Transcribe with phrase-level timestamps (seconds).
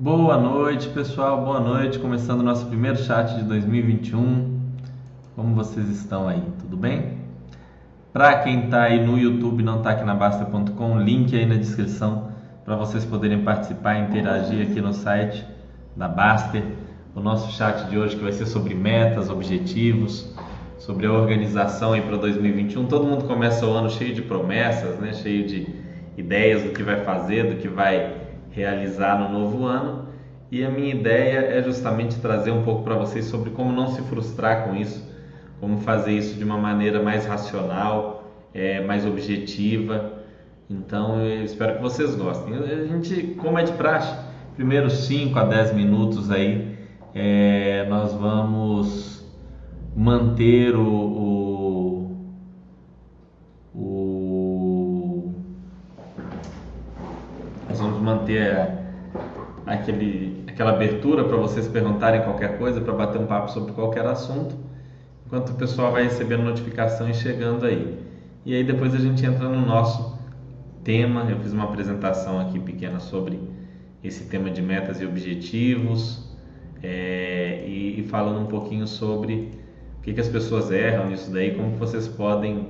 [0.00, 1.44] Boa noite, pessoal.
[1.44, 1.98] Boa noite.
[1.98, 4.60] Começando nosso primeiro chat de 2021.
[5.34, 6.40] Como vocês estão aí?
[6.60, 7.18] Tudo bem?
[8.12, 12.28] Para quem está aí no YouTube, não está aqui na Basta.com, link aí na descrição
[12.64, 15.44] para vocês poderem participar interagir aqui no site
[15.96, 16.62] da Baster.
[17.12, 20.32] O nosso chat de hoje que vai ser sobre metas, objetivos,
[20.78, 22.86] sobre a organização aí para 2021.
[22.86, 25.12] Todo mundo começa o ano cheio de promessas, né?
[25.12, 25.66] Cheio de
[26.16, 30.08] ideias do que vai fazer, do que vai realizar no novo ano.
[30.50, 34.00] E a minha ideia é justamente trazer um pouco para vocês sobre como não se
[34.02, 35.06] frustrar com isso,
[35.60, 40.14] como fazer isso de uma maneira mais racional, é, mais objetiva.
[40.70, 42.54] Então eu espero que vocês gostem.
[42.54, 44.14] A gente, como é de praxe,
[44.56, 46.76] primeiros 5 a 10 minutos aí,
[47.14, 49.26] é, nós vamos
[49.96, 51.77] manter o, o,
[57.68, 58.68] nós vamos manter
[59.66, 64.56] aquele, aquela abertura para vocês perguntarem qualquer coisa, para bater um papo sobre qualquer assunto,
[65.26, 67.98] enquanto o pessoal vai recebendo notificação e chegando aí.
[68.44, 70.18] E aí depois a gente entra no nosso
[70.82, 71.26] tema.
[71.28, 73.38] Eu fiz uma apresentação aqui pequena sobre
[74.02, 76.26] esse tema de metas e objetivos
[76.82, 79.50] é, e, e, falando um pouquinho sobre
[79.98, 82.68] o que, que as pessoas erram nisso daí, como vocês podem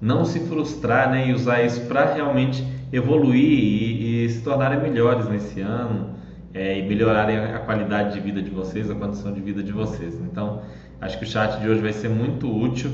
[0.00, 5.28] não se frustrar né, e usar isso para realmente evoluir e, e, se tornarem melhores
[5.28, 6.14] nesse ano
[6.52, 10.14] é, e melhorarem a qualidade de vida de vocês, a condição de vida de vocês.
[10.20, 10.62] Então,
[11.00, 12.90] acho que o chat de hoje vai ser muito útil,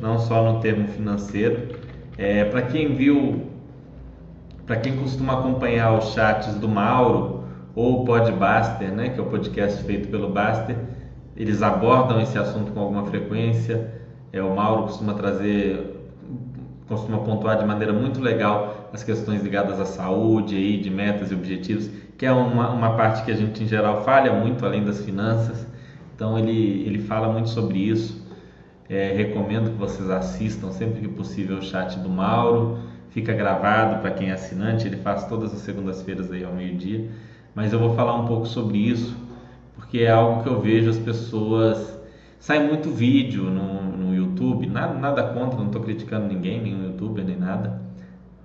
[0.00, 1.68] não só no termo financeiro.
[2.16, 3.46] É, para quem viu,
[4.66, 9.26] para quem costuma acompanhar os chats do Mauro ou o Podbuster, né, que é o
[9.26, 10.76] podcast feito pelo Baster,
[11.36, 13.94] eles abordam esse assunto com alguma frequência.
[14.32, 15.94] É, o Mauro costuma trazer
[16.88, 21.34] costuma pontuar de maneira muito legal as questões ligadas à saúde, aí, de metas e
[21.34, 25.04] objetivos, que é uma, uma parte que a gente em geral falha muito, além das
[25.04, 25.66] finanças.
[26.14, 28.26] Então ele, ele fala muito sobre isso.
[28.88, 32.78] É, recomendo que vocês assistam sempre que possível o chat do Mauro.
[33.10, 37.08] Fica gravado para quem é assinante, ele faz todas as segundas-feiras aí ao meio-dia.
[37.54, 39.16] Mas eu vou falar um pouco sobre isso,
[39.74, 41.98] porque é algo que eu vejo as pessoas.
[42.38, 47.24] Sai muito vídeo no, no YouTube, nada, nada contra, não estou criticando ninguém, nenhum youtuber,
[47.24, 47.80] nem nada,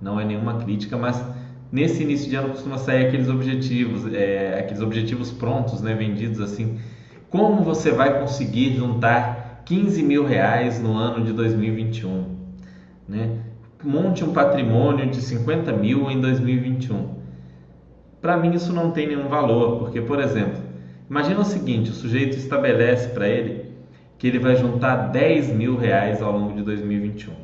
[0.04, 1.24] não é nenhuma crítica, mas
[1.72, 6.78] nesse início de ano costuma sair aqueles objetivos, é, aqueles objetivos prontos, né, vendidos assim,
[7.30, 12.26] como você vai conseguir juntar 15 mil reais no ano de 2021,
[13.08, 13.38] né?
[13.82, 17.16] Monte um patrimônio de 50 mil em 2021.
[18.20, 20.62] Para mim isso não tem nenhum valor, porque, por exemplo,
[21.10, 23.72] imagina o seguinte, o sujeito estabelece para ele
[24.16, 27.34] que ele vai juntar 10 mil reais ao longo de 2021.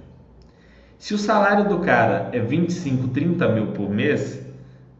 [1.01, 4.47] Se o salário do cara é 25, 30 mil por mês,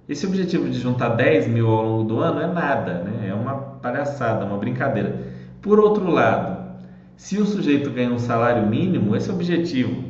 [0.09, 3.29] esse objetivo de juntar 10 mil ao longo do ano é nada, né?
[3.29, 5.15] é uma palhaçada, uma brincadeira.
[5.61, 6.59] Por outro lado,
[7.19, 10.03] se o sujeito ganha um salário mínimo, esse objetivo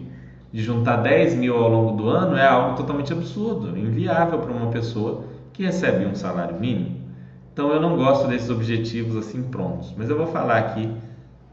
[0.52, 4.70] de juntar 10 mil ao longo do ano é algo totalmente absurdo, inviável para uma
[4.70, 7.00] pessoa que recebe um salário mínimo.
[7.52, 10.88] Então eu não gosto desses objetivos assim prontos, mas eu vou falar aqui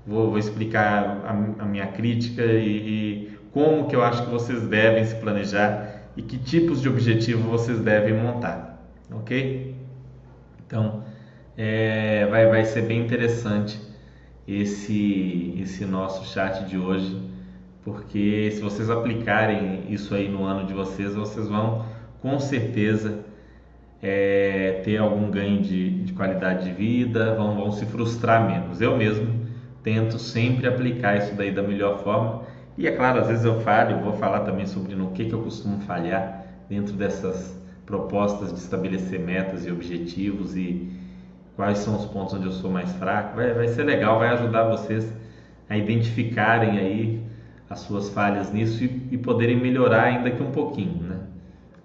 [0.08, 4.62] vou, vou explicar a, a, minha crítica e, e como que eu acho que vocês
[4.68, 9.76] devem se planejar e que tipos de objetivo vocês devem montar, ok?
[10.64, 11.04] Então,
[11.58, 13.82] é, vai, vai ser bem interessante
[14.48, 17.20] esse, esse nosso chat de hoje,
[17.84, 21.84] porque se vocês aplicarem isso aí no ano de vocês, vocês vão
[22.22, 23.26] com certeza
[24.04, 28.82] é, ter algum ganho de, de qualidade de vida, vão, vão se frustrar menos.
[28.82, 29.48] Eu mesmo
[29.82, 32.47] tento sempre aplicar isso daí da melhor forma.
[32.78, 35.42] E é claro, às vezes eu falho, vou falar também sobre no que, que eu
[35.42, 40.88] costumo falhar dentro dessas propostas de estabelecer metas e objetivos e
[41.56, 43.36] quais são os pontos onde eu sou mais fraco.
[43.36, 45.12] Vai, vai ser legal, vai ajudar vocês
[45.68, 47.24] a identificarem aí
[47.70, 51.18] as suas falhas nisso e, e poderem melhorar ainda que um pouquinho, né?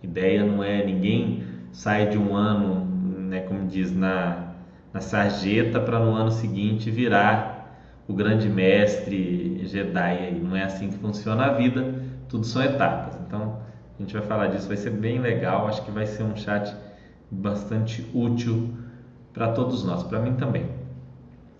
[0.02, 1.42] A ideia não é ninguém
[1.72, 2.84] sai de um ano,
[3.18, 4.52] né, como diz na,
[4.92, 7.51] na sarjeta para no ano seguinte virar
[8.08, 10.40] o grande mestre Jedi aí.
[10.40, 11.94] Não é assim que funciona a vida,
[12.28, 13.18] tudo são etapas.
[13.26, 13.58] Então,
[13.98, 15.68] a gente vai falar disso, vai ser bem legal.
[15.68, 16.74] Acho que vai ser um chat
[17.30, 18.74] bastante útil
[19.32, 20.66] para todos nós, para mim também.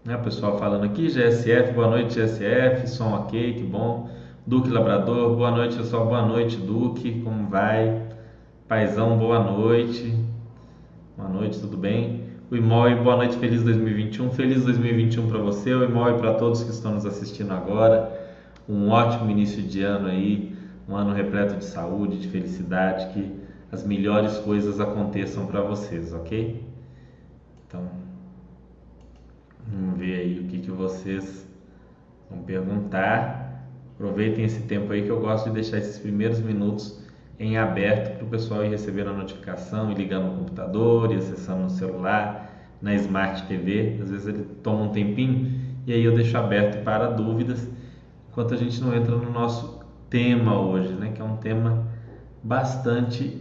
[0.04, 4.10] Né, pessoal falando aqui, GSF, boa noite GSF, som ok, que bom.
[4.44, 8.02] Duque Labrador, boa noite pessoal, boa noite Duque, como vai?
[8.66, 10.12] Paizão, boa noite.
[11.16, 12.21] Boa noite, tudo bem?
[12.52, 14.30] O Imói, boa noite, feliz 2021.
[14.32, 18.12] Feliz 2021 para você, o Imói para todos que estão nos assistindo agora.
[18.68, 20.54] Um ótimo início de ano aí,
[20.86, 23.40] um ano repleto de saúde, de felicidade, que
[23.72, 26.62] as melhores coisas aconteçam para vocês, ok?
[27.66, 27.88] Então,
[29.66, 31.48] vamos ver aí o que, que vocês
[32.28, 33.66] vão perguntar.
[33.94, 37.02] Aproveitem esse tempo aí que eu gosto de deixar esses primeiros minutos
[37.42, 41.62] em aberto para o pessoal ir recebendo a notificação e ligando no computador e acessando
[41.62, 42.41] no celular,
[42.82, 43.98] na Smart TV.
[44.02, 47.66] Às vezes ele toma um tempinho e aí eu deixo aberto para dúvidas
[48.28, 49.80] enquanto a gente não entra no nosso
[50.10, 51.86] tema hoje, né, que é um tema
[52.42, 53.40] bastante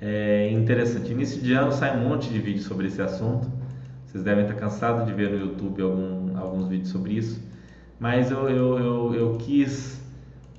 [0.00, 1.10] é, interessante.
[1.10, 3.48] Início de ano sai um monte de vídeos sobre esse assunto.
[4.04, 7.42] Vocês devem estar cansados de ver no YouTube algum, alguns vídeos sobre isso,
[7.98, 10.00] mas eu, eu, eu, eu quis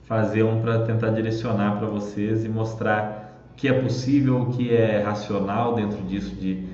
[0.03, 4.73] fazer um para tentar direcionar para vocês e mostrar o que é possível, o que
[4.73, 6.65] é racional dentro disso de,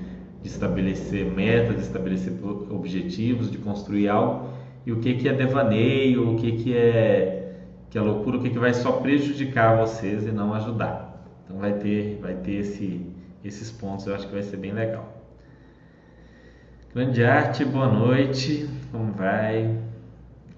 [0.44, 2.34] de estabelecer metas, de estabelecer
[2.70, 4.50] objetivos, de construir algo
[4.84, 7.40] e o que, que é devaneio, o que, que é
[7.88, 11.26] que é loucura, o que, que vai só prejudicar vocês e não ajudar.
[11.44, 13.06] Então vai ter, vai ter esse,
[13.42, 15.22] esses pontos, eu acho que vai ser bem legal.
[16.92, 19.78] Grande arte, boa noite, como vai?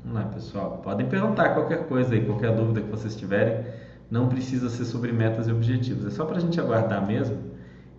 [0.02, 0.80] Vamos lá, pessoal.
[0.82, 3.64] Podem perguntar qualquer coisa aí, qualquer dúvida que vocês tiverem.
[4.10, 6.06] Não precisa ser sobre metas e objetivos.
[6.06, 7.36] É só para a gente aguardar mesmo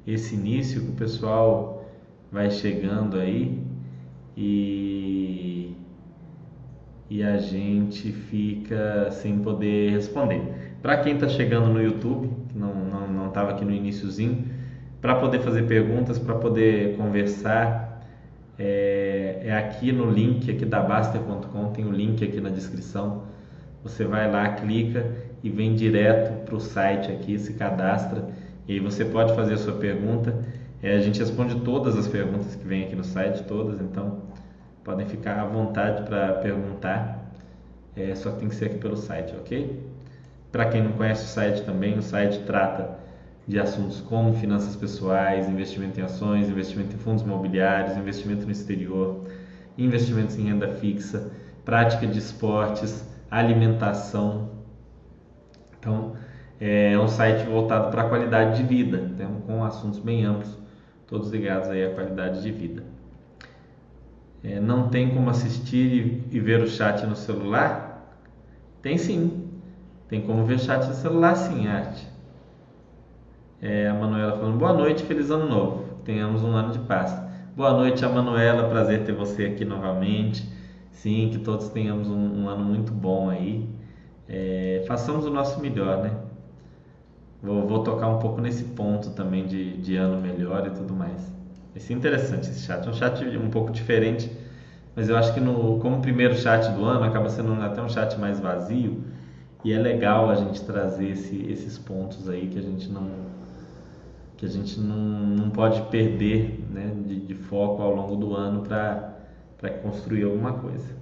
[0.06, 1.77] esse início que o pessoal
[2.32, 3.60] vai chegando aí
[4.36, 5.74] e,
[7.10, 10.78] e a gente fica sem poder responder.
[10.82, 14.46] Para quem está chegando no YouTube, que não estava não, não aqui no iníciozinho,
[15.02, 18.04] para poder fazer perguntas, para poder conversar,
[18.60, 23.24] é, é aqui no link aqui da Baster.com, tem o link aqui na descrição.
[23.84, 25.06] Você vai lá, clica
[25.44, 28.28] e vem direto para o site aqui, se cadastra
[28.68, 30.36] e aí você pode fazer a sua pergunta.
[30.82, 34.22] É, a gente responde todas as perguntas que vem aqui no site, todas, então
[34.84, 37.32] podem ficar à vontade para perguntar.
[37.96, 39.84] É, só tem que ser aqui pelo site, ok?
[40.52, 42.98] Para quem não conhece o site também, o site trata
[43.48, 49.22] de assuntos como finanças pessoais, investimento em ações, investimento em fundos imobiliários, investimento no exterior,
[49.78, 51.32] investimentos em renda fixa,
[51.66, 54.50] prática de esportes, alimentação.
[55.80, 56.14] Então,
[56.60, 60.58] é um site voltado para a qualidade de vida, então, com assuntos bem amplos,
[61.08, 62.84] todos ligados aí à qualidade de vida.
[64.44, 68.22] É, não tem como assistir e, e ver o chat no celular?
[68.82, 69.48] Tem sim.
[70.08, 72.08] Tem como ver chat no celular sim, arte.
[73.62, 75.86] É, a Manuela falando, boa noite, feliz ano novo.
[76.06, 77.14] Tenhamos um ano de paz.
[77.56, 80.48] Boa noite, a Manuela, prazer ter você aqui novamente.
[80.92, 83.68] Sim, que todos tenhamos um, um ano muito bom aí.
[84.30, 86.12] É, façamos o nosso melhor, né?
[87.42, 91.22] Vou, vou, tocar um pouco nesse ponto também de, de ano melhor e tudo mais.
[91.72, 92.86] Vai ser interessante esse chat.
[92.86, 94.32] É um chat um pouco diferente,
[94.96, 98.20] mas eu acho que no, como primeiro chat do ano acaba sendo até um chat
[98.20, 99.04] mais vazio
[99.64, 103.28] e é legal a gente trazer esse, esses pontos aí que a gente não
[104.38, 108.62] que a gente não, não pode perder né, de, de foco ao longo do ano
[108.62, 110.96] para construir alguma coisa.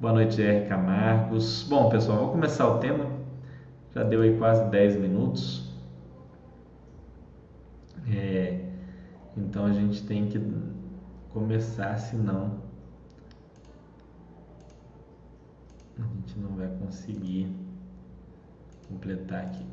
[0.00, 0.66] Boa noite, R.
[0.66, 1.66] Camargos.
[1.68, 3.06] Bom, pessoal, vou começar o tema.
[3.94, 5.61] Já deu aí quase 10 minutos.
[8.10, 8.64] É,
[9.36, 10.40] então a gente tem que
[11.30, 12.60] começar, senão
[15.98, 17.54] a gente não vai conseguir
[18.88, 19.64] completar aqui.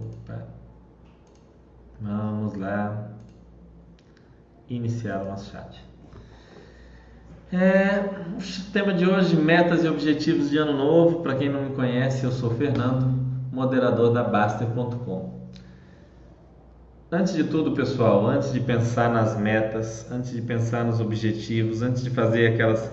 [0.00, 0.46] Opa.
[2.00, 3.10] Vamos lá
[4.68, 5.84] iniciar o nosso chat.
[7.50, 8.00] É,
[8.36, 11.22] o tema de hoje, metas e objetivos de ano novo.
[11.22, 13.06] Para quem não me conhece, eu sou Fernando,
[13.50, 15.37] moderador da Baster.com.
[17.10, 22.04] Antes de tudo, pessoal, antes de pensar nas metas, antes de pensar nos objetivos, antes
[22.04, 22.92] de fazer aquelas,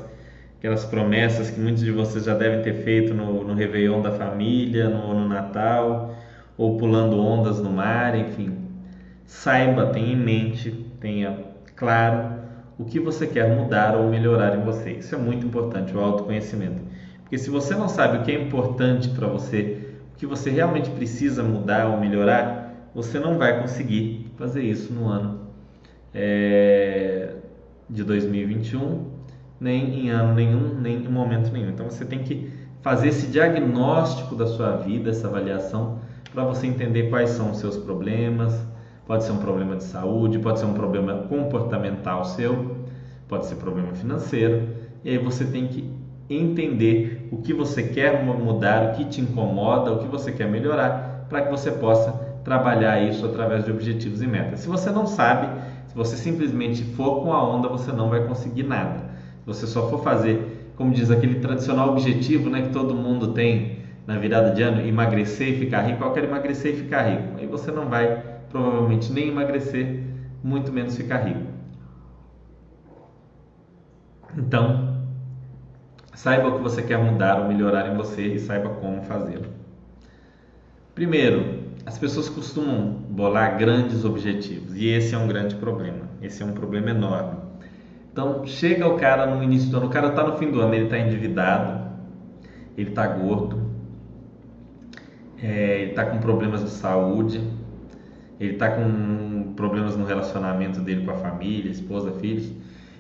[0.58, 4.88] aquelas promessas que muitos de vocês já devem ter feito no, no Réveillon da família,
[4.88, 6.16] no, no Natal,
[6.58, 8.58] ou pulando ondas no mar, enfim,
[9.26, 11.38] Saiba, tenha em mente, tenha
[11.76, 12.36] claro
[12.80, 14.92] o que você quer mudar ou melhorar em você.
[14.92, 16.80] Isso é muito importante, o autoconhecimento.
[17.22, 20.90] Porque se você não sabe o que é importante para você, o que você realmente
[20.92, 22.65] precisa mudar ou melhorar,
[22.96, 25.42] você não vai conseguir fazer isso no ano
[26.14, 27.36] é,
[27.90, 29.12] de 2021,
[29.60, 31.70] nem em ano nenhum, nem em momento nenhum.
[31.70, 36.00] Então você tem que fazer esse diagnóstico da sua vida, essa avaliação,
[36.34, 38.66] para você entender quais são os seus problemas,
[39.06, 42.76] Pode ser um problema de saúde, pode ser um problema comportamental seu,
[43.28, 44.68] pode ser problema financeiro.
[45.04, 45.94] E aí você tem que
[46.28, 51.28] entender o que você quer mudar, o que te incomoda, o que você quer melhorar,
[51.30, 54.60] para que você possa trabalhar isso através de objetivos e metas.
[54.60, 55.48] Se você não sabe,
[55.88, 59.10] se você simplesmente for com a onda, você não vai conseguir nada.
[59.42, 63.80] Se você só for fazer, como diz aquele tradicional objetivo, né, que todo mundo tem
[64.06, 67.40] na virada de ano, emagrecer e ficar rico, eu quero emagrecer e ficar rico.
[67.40, 70.04] Aí você não vai provavelmente nem emagrecer,
[70.44, 71.48] muito menos ficar rico.
[74.38, 75.00] Então,
[76.14, 79.48] saiba o que você quer mudar ou melhorar em você e saiba como fazê-lo.
[80.94, 86.10] Primeiro, as pessoas costumam bolar grandes objetivos e esse é um grande problema.
[86.22, 87.38] Esse é um problema enorme.
[88.12, 90.74] Então, chega o cara no início do ano, o cara está no fim do ano,
[90.74, 91.92] ele está endividado,
[92.78, 93.62] ele está gordo,
[95.42, 97.42] é, ele está com problemas de saúde,
[98.40, 102.52] ele está com problemas no relacionamento dele com a família, esposa, filhos,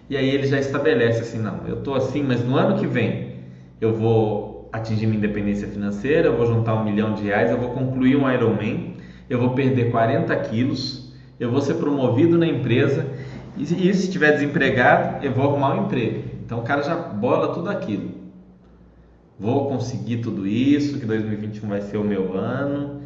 [0.09, 3.35] e aí ele já estabelece assim, não, eu estou assim, mas no ano que vem
[3.81, 7.69] eu vou atingir minha independência financeira, eu vou juntar um milhão de reais, eu vou
[7.69, 8.95] concluir um Ironman,
[9.29, 13.07] eu vou perder 40 quilos, eu vou ser promovido na empresa
[13.57, 16.23] e, e se estiver desempregado, eu vou arrumar um emprego.
[16.45, 18.11] Então o cara já bola tudo aquilo.
[19.39, 23.01] Vou conseguir tudo isso, que 2021 vai ser o meu ano,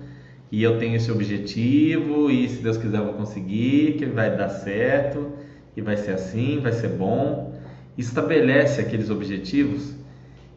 [0.52, 4.50] e eu tenho esse objetivo, e se Deus quiser eu vou conseguir, que vai dar
[4.50, 5.32] certo,
[5.76, 7.54] e vai ser assim, vai ser bom.
[7.98, 9.99] Estabelece aqueles objetivos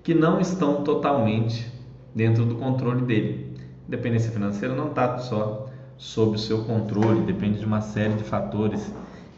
[0.02, 1.70] que não estão totalmente
[2.14, 3.56] dentro do controle dele.
[3.86, 8.92] Independência financeira não está só sob o seu controle, depende de uma série de fatores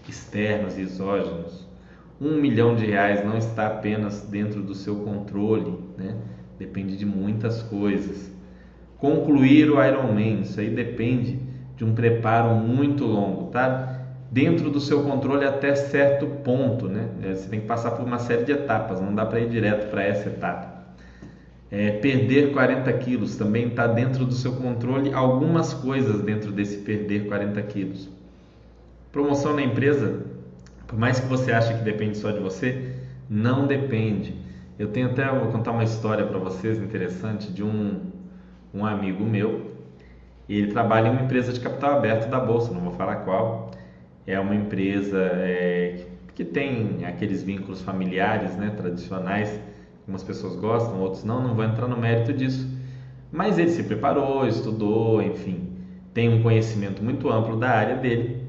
[0.09, 1.67] externos e exógenos.
[2.21, 6.17] Um milhão de reais não está apenas dentro do seu controle, né?
[6.59, 8.33] depende de muitas coisas.
[8.99, 11.39] Concluir o Ironman, isso aí depende
[11.77, 13.94] de um preparo muito longo, tá?
[14.35, 17.09] Dentro do seu controle até certo ponto, né?
[17.23, 19.89] É, você tem que passar por uma série de etapas, não dá para ir direto
[19.89, 20.75] para essa etapa.
[21.71, 27.29] É, perder 40 quilos também está dentro do seu controle, algumas coisas dentro desse perder
[27.29, 28.09] 40 quilos.
[29.13, 30.23] Promoção na empresa,
[30.89, 32.93] por mais que você ache que depende só de você,
[33.31, 34.35] não depende.
[34.77, 38.01] Eu tenho até, vou contar uma história para vocês interessante de um,
[38.75, 39.71] um amigo meu.
[40.49, 43.71] Ele trabalha em uma empresa de capital aberto da Bolsa, não vou falar qual.
[44.27, 49.61] É uma empresa é, que tem aqueles vínculos familiares né, tradicionais,
[50.01, 52.69] algumas pessoas gostam, outros não, não vou entrar no mérito disso.
[53.31, 55.69] Mas ele se preparou, estudou, enfim,
[56.13, 58.45] tem um conhecimento muito amplo da área dele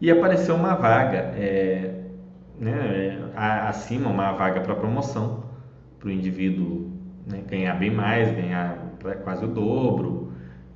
[0.00, 2.02] e apareceu uma vaga é,
[2.58, 5.44] né, acima, uma vaga para promoção,
[5.98, 6.90] para o indivíduo
[7.26, 8.94] né, ganhar bem mais, ganhar
[9.24, 10.17] quase o dobro.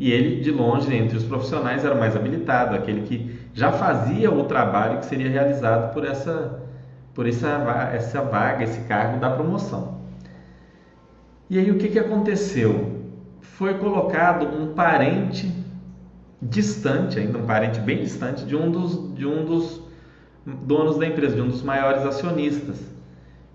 [0.02, 4.42] E ele, de longe, entre os profissionais, era mais habilitado, aquele que já fazia o
[4.42, 6.61] trabalho que seria realizado por essa,
[7.14, 7.47] por essa,
[7.94, 10.00] essa vaga, esse cargo da promoção.
[11.49, 13.00] E aí o que, que aconteceu?
[13.42, 15.54] Foi colocado um parente
[16.42, 19.82] distante, ainda um parente bem distante de um dos, de um dos
[20.44, 22.85] donos da empresa, de um dos maiores acionistas,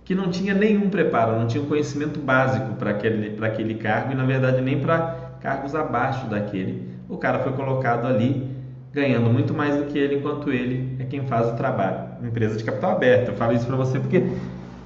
[0.06, 4.14] que não tinha nenhum preparo, não tinha um conhecimento básico para aquele, para aquele cargo
[4.14, 6.90] e, na verdade, nem para cargos abaixo daquele.
[7.08, 8.52] O cara foi colocado ali
[8.92, 12.00] ganhando muito mais do que ele, enquanto ele é quem faz o trabalho.
[12.22, 13.30] empresa de capital aberto.
[13.30, 14.28] Eu falo isso para você porque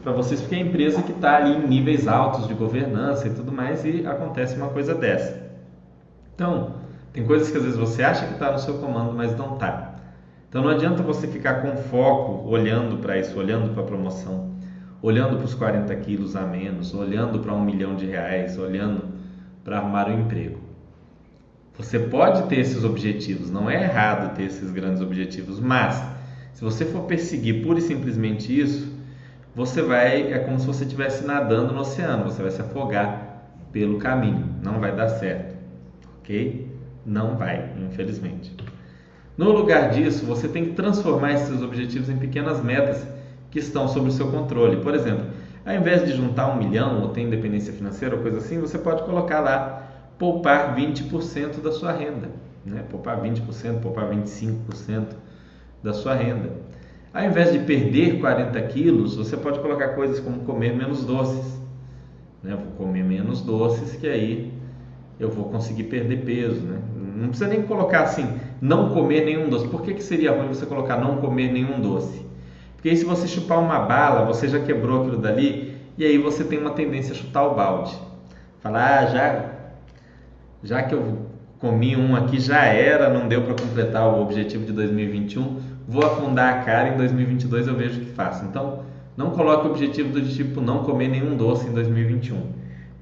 [0.04, 3.32] para vocês porque é a empresa que está ali em níveis altos de governança e
[3.32, 5.50] tudo mais e acontece uma coisa dessa.
[6.36, 6.76] Então,
[7.12, 9.96] tem coisas que às vezes você acha que está no seu comando, mas não está.
[10.48, 14.52] Então não adianta você ficar com foco olhando para isso, olhando para a promoção,
[15.02, 19.21] olhando para os 40 quilos a menos, olhando para um milhão de reais, olhando
[19.64, 20.60] para arrumar um emprego.
[21.78, 26.04] Você pode ter esses objetivos, não é errado ter esses grandes objetivos, mas
[26.54, 28.92] se você for perseguir pura e simplesmente isso,
[29.56, 33.98] você vai, é como se você estivesse nadando no oceano, você vai se afogar pelo
[33.98, 35.56] caminho, não vai dar certo,
[36.20, 36.70] ok?
[37.06, 38.56] Não vai, infelizmente.
[39.38, 43.08] No lugar disso, você tem que transformar esses objetivos em pequenas metas
[43.50, 44.78] que estão sob o seu controle.
[44.78, 45.26] Por exemplo,
[45.66, 49.04] ao invés de juntar um milhão ou ter independência financeira ou coisa assim, você pode
[49.04, 49.88] colocar lá
[50.18, 52.30] poupar 20% da sua renda.
[52.66, 52.84] Né?
[52.90, 55.08] Poupar 20%, poupar 25%
[55.84, 56.52] da sua renda.
[57.14, 61.60] Ao invés de perder 40 quilos, você pode colocar coisas como comer menos doces.
[62.42, 62.56] Né?
[62.56, 64.54] Vou comer menos doces, que aí
[65.20, 66.80] eu vou conseguir perder peso, né?
[67.16, 68.28] Não precisa nem colocar assim,
[68.60, 69.68] não comer nenhum doce.
[69.68, 72.26] Por que, que seria ruim você colocar não comer nenhum doce?
[72.82, 76.44] Porque aí se você chupar uma bala, você já quebrou aquilo dali e aí você
[76.44, 77.96] tem uma tendência a chutar o balde.
[78.60, 79.46] Falar, ah, já,
[80.64, 81.28] já que eu
[81.60, 86.56] comi um aqui, já era, não deu para completar o objetivo de 2021, vou afundar
[86.56, 88.44] a cara em 2022 eu vejo o que faço.
[88.46, 88.84] Então,
[89.16, 92.62] não coloque o objetivo do tipo não comer nenhum doce em 2021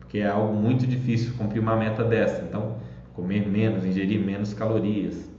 [0.10, 2.42] porque é algo muito difícil cumprir uma meta dessa.
[2.42, 2.78] Então,
[3.14, 5.30] comer menos, ingerir menos calorias.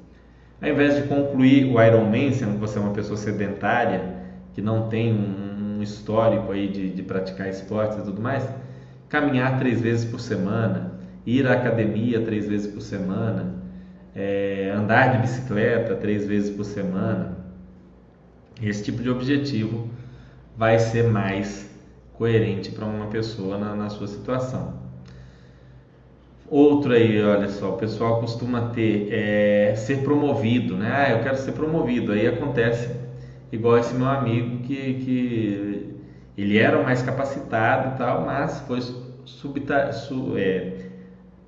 [0.63, 4.20] Ao invés de concluir o Ironman, sendo que você é uma pessoa sedentária,
[4.55, 8.49] que não tem um histórico aí de, de praticar esportes e tudo mais,
[9.09, 13.55] caminhar três vezes por semana, ir à academia três vezes por semana,
[14.15, 17.39] é, andar de bicicleta três vezes por semana.
[18.63, 19.89] Esse tipo de objetivo
[20.57, 21.71] vai ser mais
[22.13, 24.79] coerente para uma pessoa na, na sua situação.
[26.47, 30.93] Outro aí, olha só, o pessoal costuma ter é, ser promovido, né?
[30.93, 32.13] Ah, eu quero ser promovido.
[32.13, 33.00] Aí acontece
[33.53, 35.97] igual esse meu amigo que, que
[36.37, 38.81] ele era mais capacitado e tal, mas foi
[39.25, 40.73] subta, su, é,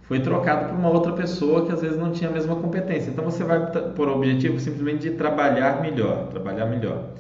[0.02, 3.10] foi trocado por uma outra pessoa que às vezes não tinha a mesma competência.
[3.10, 7.10] Então você vai por objetivo simplesmente de trabalhar melhor, trabalhar melhor.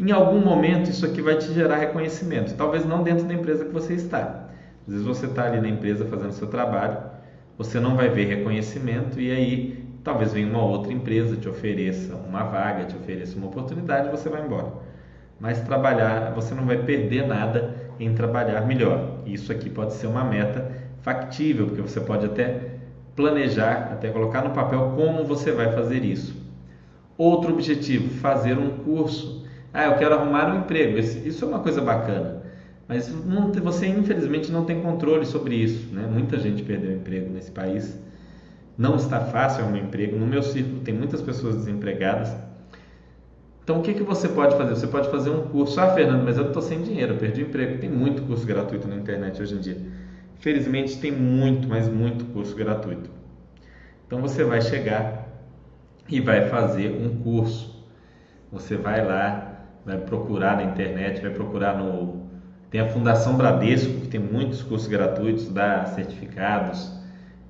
[0.00, 3.72] Em algum momento isso aqui vai te gerar reconhecimento, talvez não dentro da empresa que
[3.72, 4.48] você está.
[4.86, 6.98] Às vezes você está ali na empresa fazendo seu trabalho,
[7.56, 12.44] você não vai ver reconhecimento e aí talvez venha uma outra empresa te ofereça uma
[12.44, 14.72] vaga, te ofereça uma oportunidade, você vai embora.
[15.38, 19.18] Mas trabalhar, você não vai perder nada em trabalhar melhor.
[19.26, 22.72] Isso aqui pode ser uma meta factível, porque você pode até
[23.16, 26.34] planejar, até colocar no papel como você vai fazer isso.
[27.18, 29.44] Outro objetivo, fazer um curso.
[29.72, 30.98] Ah, eu quero arrumar um emprego.
[30.98, 32.42] Isso é uma coisa bacana.
[32.88, 35.92] Mas você infelizmente não tem controle sobre isso.
[35.94, 36.06] Né?
[36.10, 37.98] Muita gente perdeu emprego nesse país.
[38.76, 40.16] Não está fácil arrumar emprego.
[40.16, 42.34] No meu círculo tem muitas pessoas desempregadas.
[43.62, 44.74] Então o que, que você pode fazer?
[44.74, 45.80] Você pode fazer um curso.
[45.80, 47.78] Ah, Fernando, mas eu estou sem dinheiro, perdi o emprego.
[47.78, 49.76] Tem muito curso gratuito na internet hoje em dia.
[50.40, 53.08] Felizmente tem muito, mas muito curso gratuito.
[54.06, 55.28] Então você vai chegar
[56.08, 57.86] e vai fazer um curso.
[58.50, 62.26] Você vai lá, vai procurar na internet, vai procurar no.
[62.70, 67.01] Tem a Fundação Bradesco, que tem muitos cursos gratuitos, dá certificados.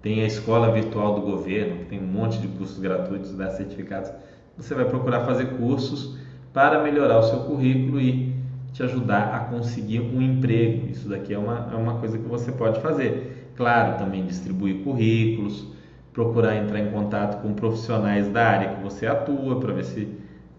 [0.02, 4.10] Tem a Escola Virtual do Governo, que tem um monte de cursos gratuitos, dá certificados.
[4.56, 6.18] Você vai procurar fazer cursos
[6.52, 8.34] para melhorar o seu currículo e
[8.72, 10.88] te ajudar a conseguir um emprego.
[10.90, 13.52] Isso daqui é uma, é uma coisa que você pode fazer.
[13.56, 15.68] Claro, também distribuir currículos,
[16.12, 20.08] procurar entrar em contato com profissionais da área que você atua para ver se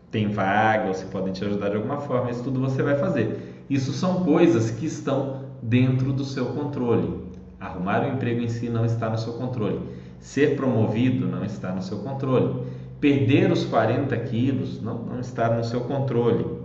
[0.09, 2.31] tem vaga ou se podem te ajudar de alguma forma.
[2.31, 3.63] Isso tudo você vai fazer.
[3.69, 7.33] Isso são coisas que estão dentro do seu controle.
[7.63, 9.79] Arrumar o um emprego em si não está no seu controle.
[10.19, 12.63] Ser promovido não está no seu controle.
[12.99, 16.63] Perder os 40 quilos não, não está no seu controle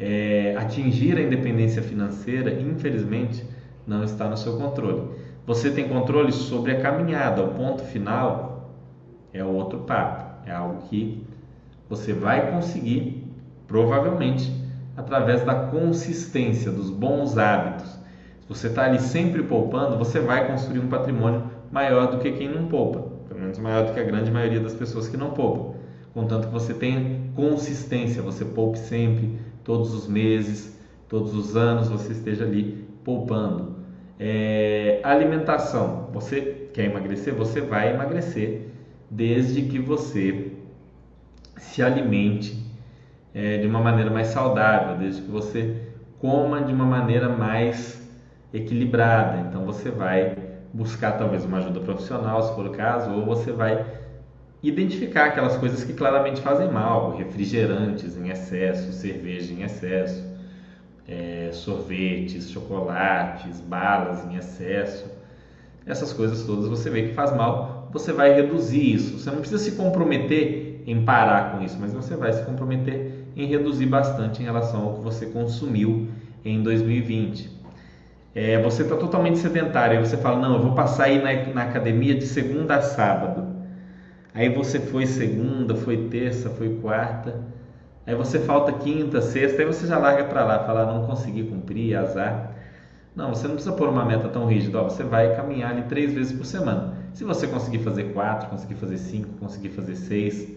[0.00, 3.44] é, atingir a independência financeira, infelizmente,
[3.86, 5.10] não está no seu controle.
[5.46, 8.70] Você tem controle sobre a caminhada, o ponto final
[9.32, 11.26] é outro papo, é algo que
[11.88, 13.30] você vai conseguir,
[13.68, 14.50] provavelmente,
[14.96, 17.99] através da consistência, dos bons hábitos.
[18.50, 22.66] Você está ali sempre poupando, você vai construir um patrimônio maior do que quem não
[22.66, 25.78] poupa, pelo menos maior do que a grande maioria das pessoas que não poupam.
[26.12, 30.76] Contanto que você tenha consistência, você poupe sempre, todos os meses,
[31.08, 33.76] todos os anos você esteja ali poupando.
[34.18, 37.32] É, alimentação, você quer emagrecer?
[37.32, 38.62] Você vai emagrecer
[39.08, 40.50] desde que você
[41.56, 42.60] se alimente
[43.32, 45.82] é, de uma maneira mais saudável, desde que você
[46.18, 47.99] coma de uma maneira mais
[48.52, 49.46] equilibrada.
[49.48, 50.36] Então você vai
[50.72, 53.84] buscar talvez uma ajuda profissional, se for o caso, ou você vai
[54.62, 60.28] identificar aquelas coisas que claramente fazem mal, refrigerantes em excesso, cerveja em excesso,
[61.08, 65.10] é, sorvetes, chocolates, balas em excesso,
[65.86, 69.18] essas coisas todas você vê que faz mal, você vai reduzir isso.
[69.18, 73.46] Você não precisa se comprometer em parar com isso, mas você vai se comprometer em
[73.46, 76.08] reduzir bastante em relação ao que você consumiu
[76.44, 77.59] em 2020.
[78.34, 81.62] É, você está totalmente sedentário, aí você fala, não, eu vou passar aí na, na
[81.62, 83.48] academia de segunda a sábado.
[84.32, 87.40] Aí você foi segunda, foi terça, foi quarta.
[88.06, 91.96] Aí você falta quinta, sexta, aí você já larga para lá, fala não consegui cumprir,
[91.96, 92.56] azar.
[93.14, 94.80] Não, você não precisa pôr uma meta tão rígida.
[94.80, 96.94] Ó, você vai caminhar ali três vezes por semana.
[97.12, 100.48] Se você conseguir fazer quatro, conseguir fazer cinco, conseguir fazer seis,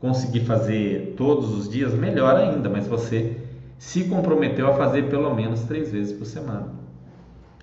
[0.00, 2.68] conseguir fazer todos os dias, melhor ainda.
[2.68, 3.36] Mas você
[3.78, 6.83] se comprometeu a fazer pelo menos três vezes por semana.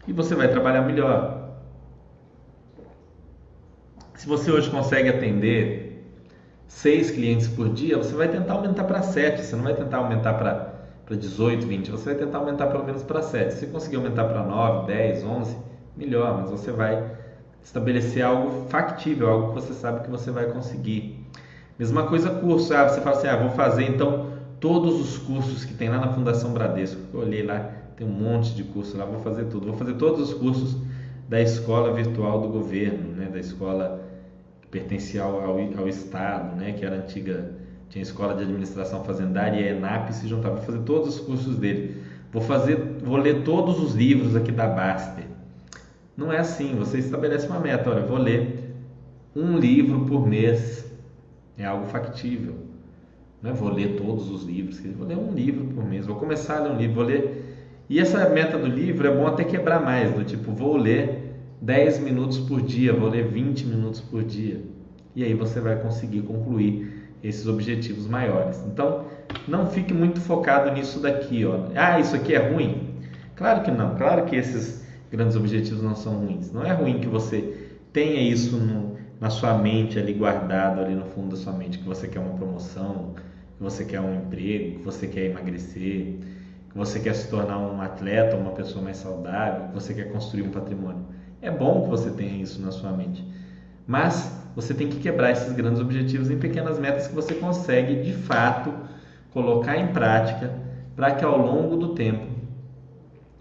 [0.07, 1.41] E você vai trabalhar melhor.
[4.15, 6.05] Se você hoje consegue atender
[6.67, 9.41] seis clientes por dia, você vai tentar aumentar para sete.
[9.41, 11.91] Você não vai tentar aumentar para 18, 20.
[11.91, 13.55] Você vai tentar aumentar pelo menos para sete.
[13.55, 15.57] Se conseguir aumentar para 9, 10, 11,
[15.97, 16.39] melhor.
[16.39, 17.15] Mas você vai
[17.63, 21.25] estabelecer algo factível, algo que você sabe que você vai conseguir.
[21.77, 22.73] Mesma coisa curso.
[22.73, 26.13] Ah, você fala assim, ah, vou fazer então todos os cursos que tem lá na
[26.13, 27.01] Fundação Bradesco.
[27.13, 29.67] Eu olhei lá, tem um monte de cursos lá, vou fazer tudo.
[29.67, 30.75] Vou fazer todos os cursos
[31.29, 34.01] da escola virtual do governo, né, da escola
[34.71, 37.51] pertencia ao, ao, Estado, né, que era antiga,
[37.89, 41.57] tinha escola de administração fazendária e a ENAP se juntava para fazer todos os cursos
[41.57, 42.01] dele.
[42.31, 45.25] Vou fazer, vou ler todos os livros aqui da Baster.
[46.17, 48.73] Não é assim, você estabelece uma meta, olha, vou ler
[49.35, 50.89] um livro por mês.
[51.55, 52.55] É algo factível.
[53.43, 56.57] Não é vou ler todos os livros, vou ler um livro por mês, vou começar
[56.57, 57.40] a ler um livro, vou ler
[57.91, 61.99] E essa meta do livro é bom até quebrar mais, do tipo, vou ler 10
[61.99, 64.62] minutos por dia, vou ler 20 minutos por dia.
[65.13, 68.63] E aí você vai conseguir concluir esses objetivos maiores.
[68.65, 69.08] Então,
[69.45, 71.65] não fique muito focado nisso daqui, ó.
[71.75, 72.95] Ah, isso aqui é ruim?
[73.36, 73.93] Claro que não.
[73.95, 76.49] Claro que esses grandes objetivos não são ruins.
[76.49, 81.08] Não é ruim que você tenha isso no, na sua mente ali guardado ali no
[81.08, 83.15] fundo da sua mente que você quer uma promoção,
[83.58, 86.15] que você quer um emprego, que você quer emagrecer,
[86.71, 90.43] que você quer se tornar um atleta, uma pessoa mais saudável, que você quer construir
[90.43, 91.05] um patrimônio.
[91.41, 93.25] É bom que você tenha isso na sua mente.
[93.86, 98.13] Mas você tem que quebrar esses grandes objetivos em pequenas metas que você consegue de
[98.13, 98.73] fato
[99.34, 100.53] colocar em prática
[100.95, 102.27] para que ao longo do tempo,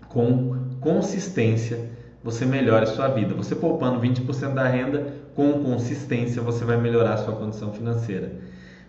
[0.08, 1.90] com consistência,
[2.22, 3.34] você melhore sua vida.
[3.34, 8.32] Você poupando 20% da renda com consistência, você vai melhorar sua condição financeira.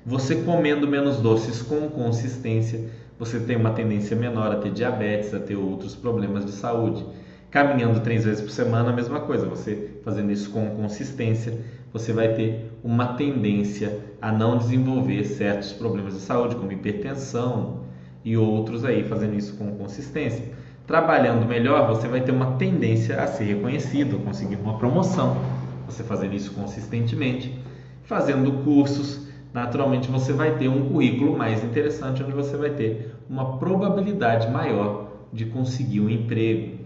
[0.06, 2.89] Você comendo menos doces com consistência,
[3.21, 7.05] você tem uma tendência menor a ter diabetes, a ter outros problemas de saúde.
[7.51, 9.45] Caminhando três vezes por semana, a mesma coisa.
[9.45, 11.55] Você fazendo isso com consistência,
[11.93, 17.81] você vai ter uma tendência a não desenvolver certos problemas de saúde, como hipertensão
[18.25, 20.43] e outros aí, fazendo isso com consistência.
[20.88, 25.38] Trabalhando melhor, você vai ter uma tendência a ser reconhecido, a conseguir uma promoção.
[25.86, 27.55] Você fazendo isso consistentemente,
[28.01, 33.58] fazendo cursos, naturalmente você vai ter um currículo mais interessante, onde você vai ter uma
[33.58, 36.80] probabilidade maior de conseguir um emprego.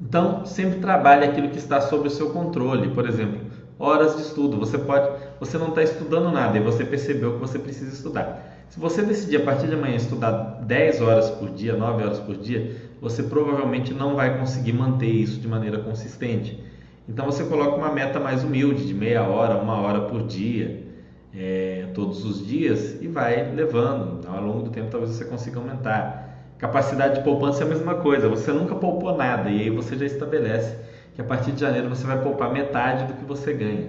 [0.00, 2.90] Então, sempre trabalhe aquilo que está sob o seu controle.
[2.90, 3.40] Por exemplo,
[3.78, 4.56] horas de estudo.
[4.58, 8.56] Você pode, você não está estudando nada e você percebeu que você precisa estudar.
[8.68, 12.36] Se você decidir a partir de amanhã estudar 10 horas por dia, 9 horas por
[12.36, 16.62] dia, você provavelmente não vai conseguir manter isso de maneira consistente.
[17.08, 20.86] Então você coloca uma meta mais humilde, de meia hora, uma hora por dia,
[21.34, 24.18] é, todos os dias, e vai levando.
[24.18, 26.28] Então, ao longo do tempo talvez você consiga aumentar.
[26.58, 30.04] Capacidade de poupança é a mesma coisa, você nunca poupou nada e aí você já
[30.04, 30.76] estabelece
[31.14, 33.88] que a partir de janeiro você vai poupar metade do que você ganha.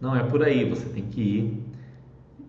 [0.00, 1.66] Não é por aí, você tem que ir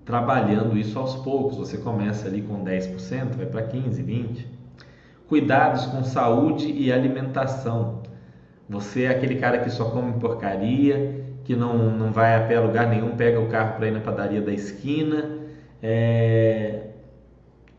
[0.06, 1.58] trabalhando isso aos poucos.
[1.58, 4.48] Você começa ali com 10%, vai para 15, 20.
[5.28, 7.97] Cuidados com saúde e alimentação.
[8.70, 12.62] Você é aquele cara que só come porcaria, que não, não vai a pé a
[12.62, 15.38] lugar nenhum, pega o carro para ir na padaria da esquina,
[15.82, 16.88] é,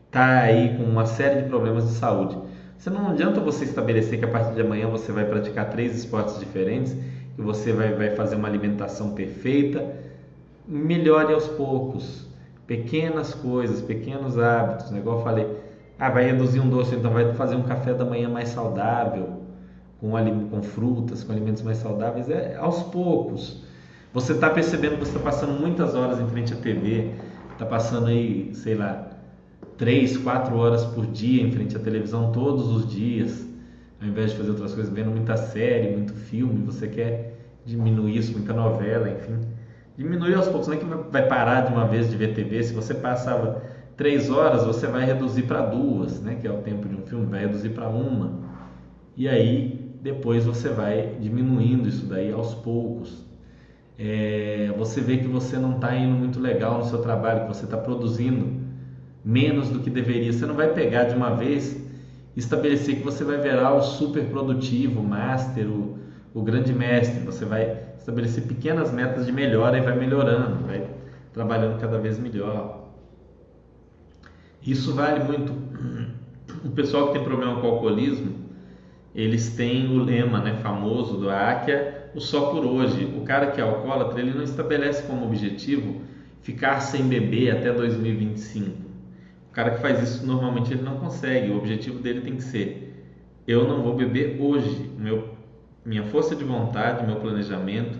[0.09, 2.35] tá aí com uma série de problemas de saúde.
[2.75, 6.39] Você não adianta você estabelecer que a partir de amanhã você vai praticar três esportes
[6.39, 6.95] diferentes,
[7.35, 9.85] que você vai, vai fazer uma alimentação perfeita.
[10.67, 12.27] Melhore aos poucos,
[12.65, 14.89] pequenas coisas, pequenos hábitos.
[14.89, 14.99] Né?
[14.99, 15.47] Igual eu falei,
[15.99, 19.38] ah, vai reduzir um doce, então vai fazer um café da manhã mais saudável
[19.99, 20.11] com,
[20.49, 23.63] com frutas, com alimentos mais saudáveis, é aos poucos.
[24.13, 27.11] Você está percebendo que você está passando muitas horas em frente à TV,
[27.51, 29.07] está passando aí, sei lá,
[29.77, 33.47] três, quatro horas por dia em frente à televisão todos os dias,
[34.01, 38.31] ao invés de fazer outras coisas, vendo muita série, muito filme, você quer diminuir isso,
[38.31, 39.39] muita novela, enfim.
[39.97, 42.73] Diminuir aos poucos, não é que vai parar de uma vez de ver TV, se
[42.73, 43.61] você passava
[43.97, 47.25] três horas, você vai reduzir para duas, né, que é o tempo de um filme,
[47.25, 48.31] vai reduzir para uma.
[49.15, 53.23] E aí depois você vai diminuindo isso daí aos poucos.
[53.97, 57.65] É, você vê que você não está indo muito legal no seu trabalho, que você
[57.65, 58.59] está produzindo
[59.23, 60.31] menos do que deveria.
[60.31, 61.77] Você não vai pegar de uma vez
[62.35, 65.97] estabelecer que você vai virar o super produtivo, o master, o,
[66.33, 67.19] o grande mestre.
[67.25, 70.87] Você vai estabelecer pequenas metas de melhora e vai melhorando, vai
[71.33, 72.87] trabalhando cada vez melhor.
[74.65, 75.53] Isso vale muito.
[76.63, 78.38] O pessoal que tem problema com o alcoolismo,
[79.13, 83.05] eles têm o lema né, famoso do Áquia, o só por hoje.
[83.17, 86.01] O cara que é alcoólatra, ele não estabelece como objetivo
[86.41, 88.89] ficar sem beber até 2025.
[89.49, 91.51] O cara que faz isso normalmente ele não consegue.
[91.51, 93.07] O objetivo dele tem que ser:
[93.47, 94.89] eu não vou beber hoje.
[94.97, 95.29] Meu,
[95.83, 97.99] minha força de vontade, meu planejamento,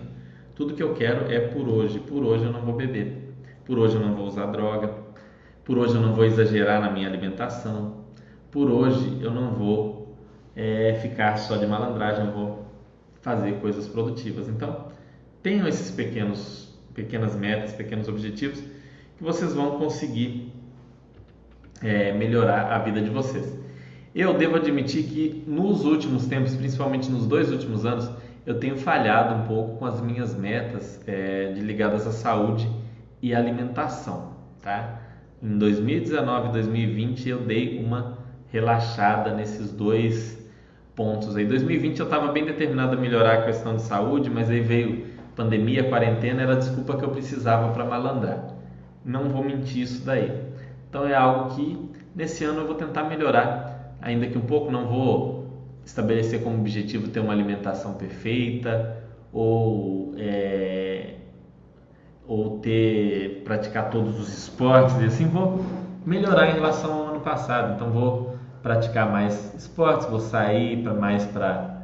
[0.54, 1.98] tudo que eu quero é por hoje.
[1.98, 3.34] Por hoje eu não vou beber.
[3.64, 4.94] Por hoje eu não vou usar droga.
[5.64, 8.04] Por hoje eu não vou exagerar na minha alimentação.
[8.50, 9.99] Por hoje eu não vou
[10.56, 12.66] é, ficar só de malandragem, eu vou
[13.20, 14.48] fazer coisas produtivas.
[14.48, 14.88] Então,
[15.42, 18.60] tenham esses pequenos, pequenas metas, pequenos objetivos
[19.16, 20.52] que vocês vão conseguir
[21.82, 23.58] é, melhorar a vida de vocês.
[24.14, 28.10] Eu devo admitir que nos últimos tempos, principalmente nos dois últimos anos,
[28.44, 32.68] eu tenho falhado um pouco com as minhas metas é, de ligadas à saúde
[33.22, 35.00] e alimentação, tá?
[35.42, 38.18] Em 2019 e 2020 eu dei uma
[38.50, 40.39] relaxada nesses dois
[41.00, 41.46] pontos aí.
[41.46, 45.88] 2020 eu estava bem determinado a melhorar a questão de saúde, mas aí veio pandemia,
[45.88, 48.48] quarentena, era a desculpa que eu precisava para malandrar.
[49.02, 50.30] Não vou mentir isso daí.
[50.88, 54.86] Então é algo que Nesse ano eu vou tentar melhorar, ainda que um pouco, não
[54.86, 55.46] vou
[55.84, 58.96] estabelecer como objetivo ter uma alimentação perfeita
[59.32, 61.14] ou é,
[62.26, 65.64] ou ter praticar todos os esportes e assim vou
[66.04, 67.74] melhorar em relação ao ano passado.
[67.74, 68.29] Então vou
[68.62, 71.78] praticar mais esportes, vou sair para mais para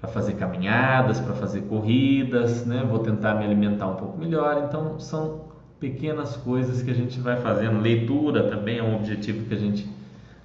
[0.00, 2.86] para fazer caminhadas, para fazer corridas, né?
[2.88, 4.64] Vou tentar me alimentar um pouco melhor.
[4.68, 5.46] Então são
[5.80, 7.80] pequenas coisas que a gente vai fazendo.
[7.80, 9.88] Leitura também é um objetivo que a gente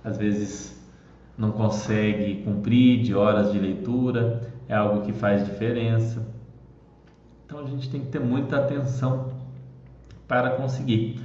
[0.04, 0.82] às vezes
[1.38, 6.26] não consegue cumprir de horas de leitura, é algo que faz diferença.
[7.46, 9.34] Então a gente tem que ter muita atenção
[10.28, 11.20] para conseguir.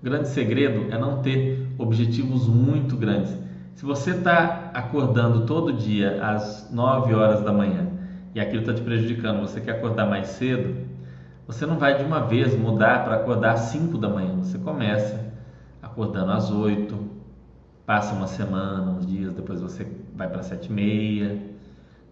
[0.00, 3.41] O grande segredo é não ter objetivos muito grandes.
[3.74, 7.88] Se você está acordando todo dia às 9 horas da manhã
[8.34, 10.86] e aquilo está te prejudicando, você quer acordar mais cedo,
[11.46, 14.36] você não vai de uma vez mudar para acordar às 5 da manhã.
[14.36, 15.32] Você começa
[15.82, 16.96] acordando às 8,
[17.84, 21.42] passa uma semana, uns dias, depois você vai para 7 e meia,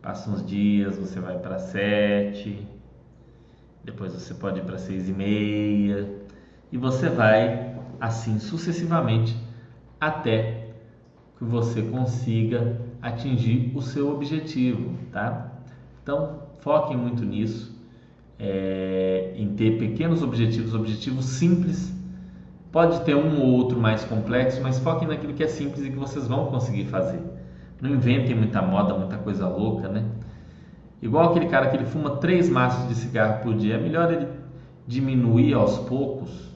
[0.03, 2.67] passa uns dias, você vai para 7,
[3.85, 6.09] depois você pode ir para 6 e meia,
[6.73, 9.37] e você vai assim sucessivamente
[10.01, 10.60] até
[11.41, 15.51] que você consiga atingir o seu objetivo, tá?
[16.03, 17.75] Então foquem muito nisso,
[18.39, 21.99] é, em ter pequenos objetivos, objetivos simples.
[22.71, 25.97] Pode ter um ou outro mais complexo, mas foquem naquilo que é simples e que
[25.97, 27.21] vocês vão conseguir fazer.
[27.81, 30.05] Não inventem muita moda, muita coisa louca, né?
[31.01, 34.29] Igual aquele cara que ele fuma três maços de cigarro por dia, é melhor ele
[34.87, 36.51] diminuir aos poucos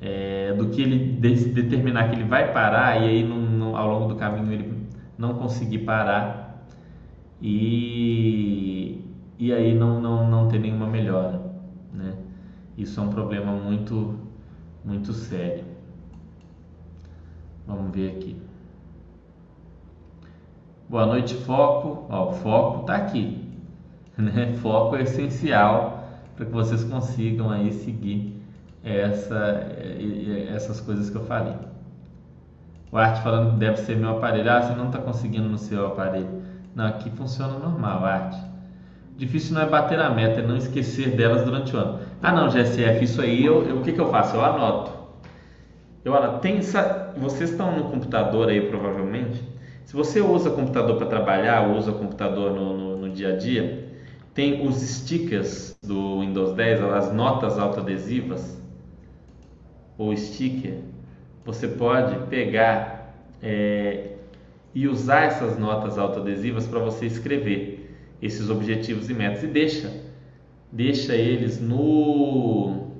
[0.00, 3.22] é, do que ele de, determinar que ele vai parar e aí
[3.76, 6.66] ao longo do caminho ele não conseguir parar
[7.40, 9.04] e,
[9.38, 11.40] e aí não, não, não ter nenhuma melhora.
[11.92, 12.14] Né?
[12.76, 14.18] Isso é um problema muito,
[14.84, 15.64] muito sério.
[17.66, 18.36] Vamos ver aqui.
[20.88, 22.06] Boa noite, foco.
[22.08, 23.42] Ó, o foco está aqui.
[24.16, 24.52] Né?
[24.58, 28.40] Foco é essencial para que vocês consigam aí seguir
[28.84, 29.66] essa,
[30.54, 31.56] essas coisas que eu falei.
[32.94, 34.48] O Arte falando que deve ser meu aparelho.
[34.48, 36.28] Ah, você não está conseguindo no seu aparelho.
[36.76, 38.38] Não, aqui funciona normal, Arte.
[39.16, 41.98] Difícil não é bater a meta, é não esquecer delas durante o ano.
[42.22, 44.36] Ah, não, GSF, isso aí, eu, eu o que, que eu faço?
[44.36, 44.92] Eu anoto.
[46.04, 46.38] Eu anoto.
[46.38, 49.42] Tem essa, vocês estão no computador aí, provavelmente.
[49.84, 53.88] Se você usa computador para trabalhar, usa computador no, no, no, dia a dia,
[54.32, 58.56] tem os stickers do Windows 10, as notas autoadesivas,
[59.98, 60.93] ou sticker,
[61.44, 64.12] você pode pegar é,
[64.74, 70.02] e usar essas notas autoadesivas para você escrever esses objetivos e metas e deixa
[70.72, 72.92] deixa eles no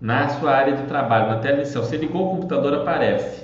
[0.00, 1.82] na sua área de trabalho, na tela inicial.
[1.82, 3.42] Você ligou o computador, aparece.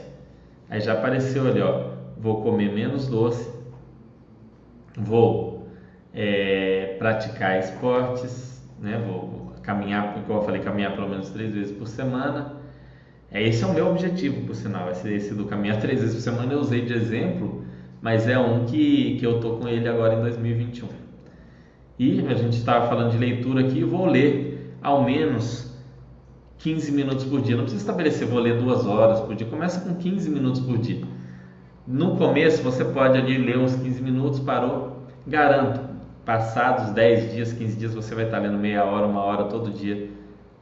[0.68, 3.50] Aí já apareceu ali, ó vou comer menos doce,
[4.96, 5.66] vou
[6.12, 9.02] é, praticar esportes, né?
[9.06, 12.59] vou caminhar, como eu falei, caminhar pelo menos três vezes por semana.
[13.30, 16.22] É, esse é o meu objetivo, por sinal, esse, esse do caminhar três vezes por
[16.22, 17.64] semana eu usei de exemplo,
[18.02, 20.88] mas é um que, que eu tô com ele agora em 2021.
[21.98, 25.70] E a gente estava falando de leitura aqui, vou ler ao menos
[26.58, 27.56] 15 minutos por dia.
[27.56, 29.46] Não precisa estabelecer, vou ler duas horas por dia.
[29.46, 31.02] Começa com 15 minutos por dia.
[31.86, 35.80] No começo você pode ali ler uns 15 minutos, parou, garanto,
[36.24, 40.08] passados 10 dias, 15 dias você vai estar lendo meia hora, uma hora todo dia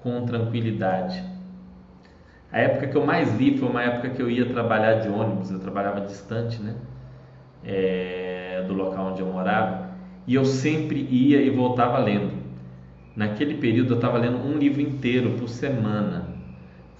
[0.02, 1.37] com tranquilidade.
[2.50, 5.50] A época que eu mais li foi uma época que eu ia trabalhar de ônibus,
[5.50, 6.74] eu trabalhava distante, né?
[7.62, 9.90] É, do local onde eu morava,
[10.26, 12.32] e eu sempre ia e voltava lendo.
[13.14, 16.28] Naquele período eu estava lendo um livro inteiro por semana.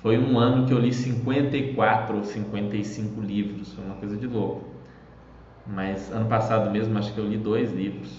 [0.02, 4.64] Foi um ano que eu li 54 ou 55 livros, foi uma coisa de louco.
[5.66, 8.10] Mas ano passado mesmo acho que eu li dois livros,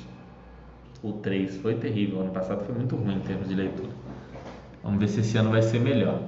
[1.03, 2.21] ou três, foi terrível.
[2.21, 3.91] Ano passado foi muito ruim em termos de leitura.
[4.83, 6.21] Vamos ver se esse ano vai ser melhor.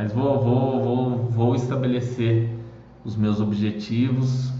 [0.00, 2.48] Mas vou, vou, vou, vou estabelecer
[3.04, 4.50] os meus objetivos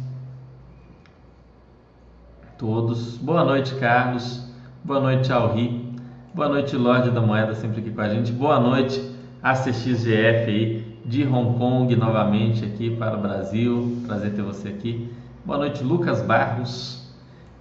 [2.58, 3.16] todos.
[3.16, 4.46] Boa noite, Carlos.
[4.84, 5.96] Boa noite, Alri.
[6.34, 8.30] Boa noite, Lorde da Moeda, sempre aqui com a gente.
[8.32, 9.00] Boa noite,
[9.42, 13.96] ACXGF aí de Hong Kong novamente aqui para o Brasil.
[14.06, 15.10] Prazer ter você aqui.
[15.42, 17.10] Boa noite, Lucas Barros.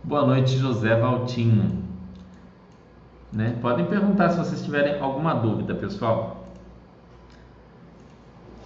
[0.04, 1.82] Boa noite, José Valtinho.
[3.32, 3.56] Né?
[3.62, 6.39] Podem perguntar se vocês tiverem alguma dúvida, pessoal.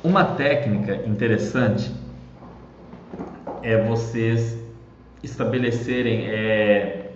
[0.04, 1.90] Uma técnica interessante
[3.62, 4.62] é vocês
[5.24, 7.14] estabelecerem é,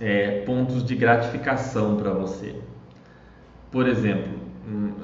[0.00, 2.56] é, pontos de gratificação para você.
[3.70, 4.32] Por exemplo,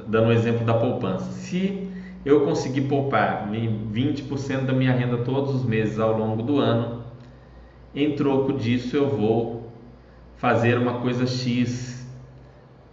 [0.06, 1.30] dando um exemplo da poupança.
[1.30, 1.86] Se
[2.24, 7.04] eu consegui poupar 20% da minha renda todos os meses ao longo do ano,
[7.94, 9.70] em troco disso eu vou
[10.38, 12.08] fazer uma coisa X,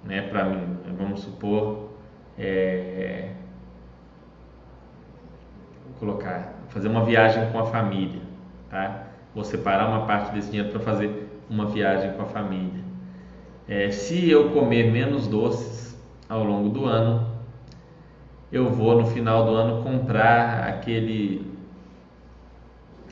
[0.03, 1.91] né, para mim, vamos supor,
[2.37, 3.36] é,
[5.99, 8.21] colocar, fazer uma viagem com a família,
[8.69, 9.07] tá?
[9.33, 12.81] Vou separar uma parte desse dinheiro para fazer uma viagem com a família.
[13.67, 15.97] É, se eu comer menos doces
[16.29, 17.27] ao longo do ano,
[18.51, 21.45] eu vou no final do ano comprar aquele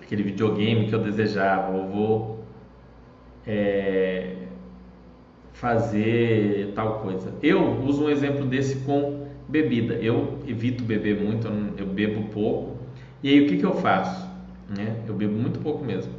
[0.01, 2.39] aquele videogame que eu desejava, ou vou
[3.45, 4.35] é,
[5.53, 7.33] fazer tal coisa.
[7.41, 9.95] Eu uso um exemplo desse com bebida.
[9.95, 12.74] Eu evito beber muito, eu bebo pouco.
[13.23, 14.27] E aí o que, que eu faço?
[14.69, 14.97] Né?
[15.07, 16.13] Eu bebo muito pouco mesmo.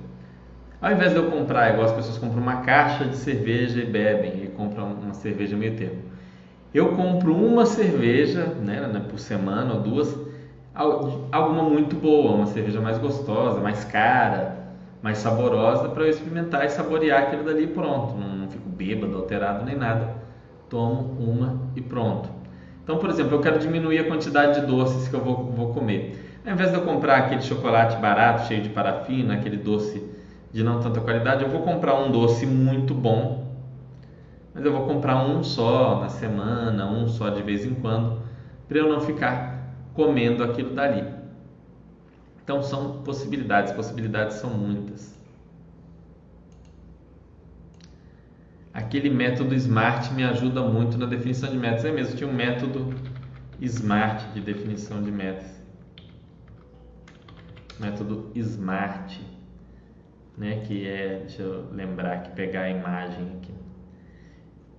[0.80, 4.44] Ao invés de eu comprar, igual as pessoas compram uma caixa de cerveja e bebem,
[4.44, 6.02] e compram uma cerveja meio termo.
[6.74, 10.14] Eu compro uma cerveja né, né por semana ou duas,
[10.74, 16.68] alguma muito boa, uma cerveja mais gostosa, mais cara, mais saborosa, para eu experimentar e
[16.68, 18.14] saborear aquilo dali pronto.
[18.14, 20.14] Não, não fico bêbado, alterado nem nada.
[20.68, 22.28] Tomo uma e pronto.
[22.84, 26.25] Então, por exemplo, eu quero diminuir a quantidade de doces que eu vou, vou comer.
[26.46, 30.00] Ao invés de eu comprar aquele chocolate barato, cheio de parafina, aquele doce
[30.52, 33.52] de não tanta qualidade, eu vou comprar um doce muito bom,
[34.54, 38.22] mas eu vou comprar um só na semana, um só de vez em quando,
[38.68, 41.04] para eu não ficar comendo aquilo dali.
[42.44, 45.18] Então são possibilidades, possibilidades são muitas.
[48.72, 51.84] Aquele método SMART me ajuda muito na definição de metas.
[51.84, 52.94] É mesmo, tinha um método
[53.60, 55.55] SMART de definição de metas
[57.78, 59.18] método SMART,
[60.36, 63.54] né, que é, deixa eu lembrar aqui, pegar a imagem aqui,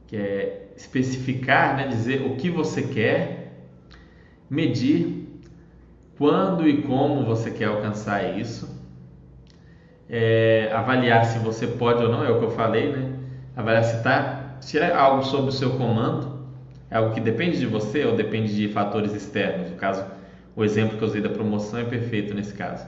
[0.08, 3.66] que é especificar, né, dizer o que você quer,
[4.50, 5.28] medir
[6.18, 8.76] quando e como você quer alcançar isso,
[10.10, 13.14] é, avaliar se você pode ou não, é o que eu falei, né,
[13.56, 16.38] avaliar se tá, se é algo sob o seu comando,
[16.90, 20.06] é algo que depende de você ou depende de fatores externos, no caso
[20.58, 22.88] o exemplo que eu usei da promoção é perfeito nesse caso,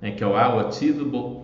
[0.00, 0.12] né?
[0.12, 1.42] que é o ah, o achievable.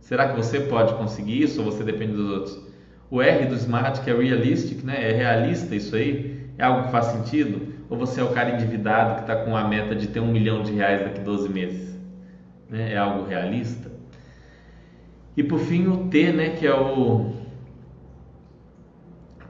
[0.00, 2.72] Será que você pode conseguir isso ou você depende dos outros?
[3.10, 5.10] O R do SMART, que é realistic, né?
[5.10, 6.48] é realista isso aí?
[6.56, 7.74] É algo que faz sentido?
[7.90, 10.62] Ou você é o cara endividado que está com a meta de ter um milhão
[10.62, 12.00] de reais daqui a 12 meses?
[12.70, 12.94] Né?
[12.94, 13.92] É algo realista?
[15.36, 17.34] E por fim o T, né, que é o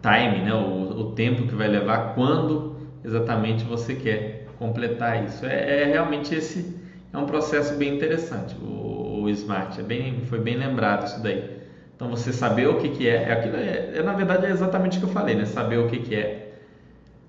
[0.02, 5.44] time, né, o, o tempo que vai levar, quando exatamente você quer completar isso.
[5.44, 6.80] É, é, realmente esse
[7.12, 8.54] é um processo bem interessante.
[8.62, 11.62] O, o, Smart é bem, foi bem lembrado isso daí.
[11.96, 14.98] Então você saber o que, que é, é, aquilo é, é na verdade é exatamente
[14.98, 15.44] o que eu falei, né?
[15.44, 16.52] Saber o que, que é,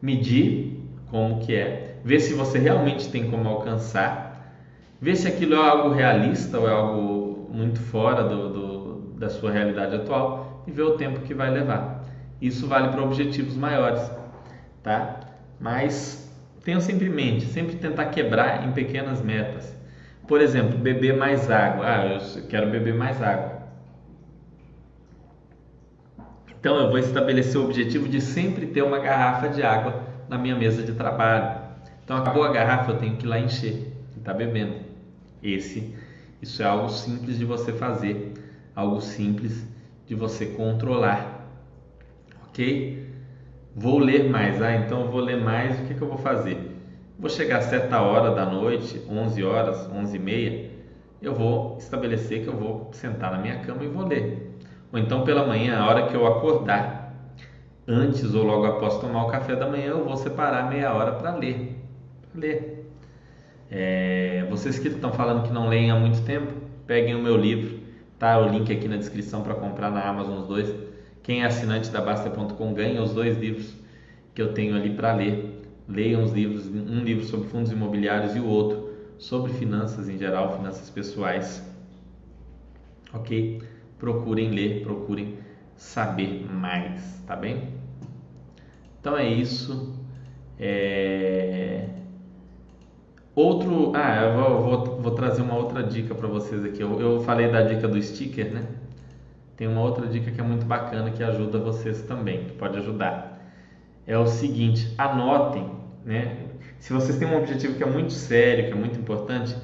[0.01, 4.55] medir como que é, ver se você realmente tem como alcançar,
[5.01, 9.51] ver se aquilo é algo realista ou é algo muito fora do, do da sua
[9.51, 12.03] realidade atual e ver o tempo que vai levar.
[12.41, 14.11] Isso vale para objetivos maiores,
[14.81, 15.19] tá?
[15.59, 16.23] Mas
[16.63, 19.75] Tenham sempre em mente, sempre tentar quebrar em pequenas metas.
[20.27, 21.85] Por exemplo, beber mais água.
[21.85, 23.63] Ah, eu quero beber mais água.
[26.63, 30.55] Então eu vou estabelecer o objetivo de sempre ter uma garrafa de água na minha
[30.55, 31.61] mesa de trabalho.
[32.05, 34.75] Então acabou a garrafa, eu tenho que ir lá encher e tá bebendo.
[35.41, 35.93] Esse,
[36.41, 38.33] isso é algo simples de você fazer,
[38.73, 39.65] algo simples
[40.07, 41.49] de você controlar,
[42.47, 43.02] ok?
[43.75, 46.77] Vou ler mais, ah, então vou ler mais, o que, que eu vou fazer?
[47.17, 50.69] Vou chegar a certa hora da noite, 11 horas, 11 e meia,
[51.19, 54.59] eu vou estabelecer que eu vou sentar na minha cama e vou ler.
[54.91, 57.15] Ou então pela manhã, a hora que eu acordar,
[57.87, 61.35] antes ou logo após tomar o café da manhã, eu vou separar meia hora para
[61.35, 61.75] ler.
[62.31, 62.91] Pra ler.
[63.71, 66.53] É, vocês que estão falando que não leem há muito tempo,
[66.85, 67.79] peguem o meu livro,
[68.19, 68.37] tá?
[68.37, 70.82] O link aqui na descrição para comprar na Amazon os dois
[71.23, 73.73] quem é assinante da Basta.com ganha os dois livros
[74.35, 75.61] que eu tenho ali para ler.
[75.87, 80.57] Leiam os livros, um livro sobre fundos imobiliários e o outro sobre finanças em geral,
[80.57, 81.65] finanças pessoais.
[83.13, 83.61] Ok?
[83.97, 85.37] Procurem ler, procurem
[85.77, 87.69] saber mais, tá bem?
[88.99, 89.93] Então é isso.
[90.59, 91.87] É...
[93.35, 96.81] Outro, ah, eu vou, vou, vou trazer uma outra dica para vocês aqui.
[96.81, 98.82] Eu, eu falei da dica do sticker, né?
[99.55, 103.39] Tem uma outra dica que é muito bacana que ajuda vocês também, que pode ajudar.
[104.05, 105.69] É o seguinte, anotem,
[106.05, 106.37] né?
[106.79, 109.55] Se vocês têm um objetivo que é muito sério, que é muito importante,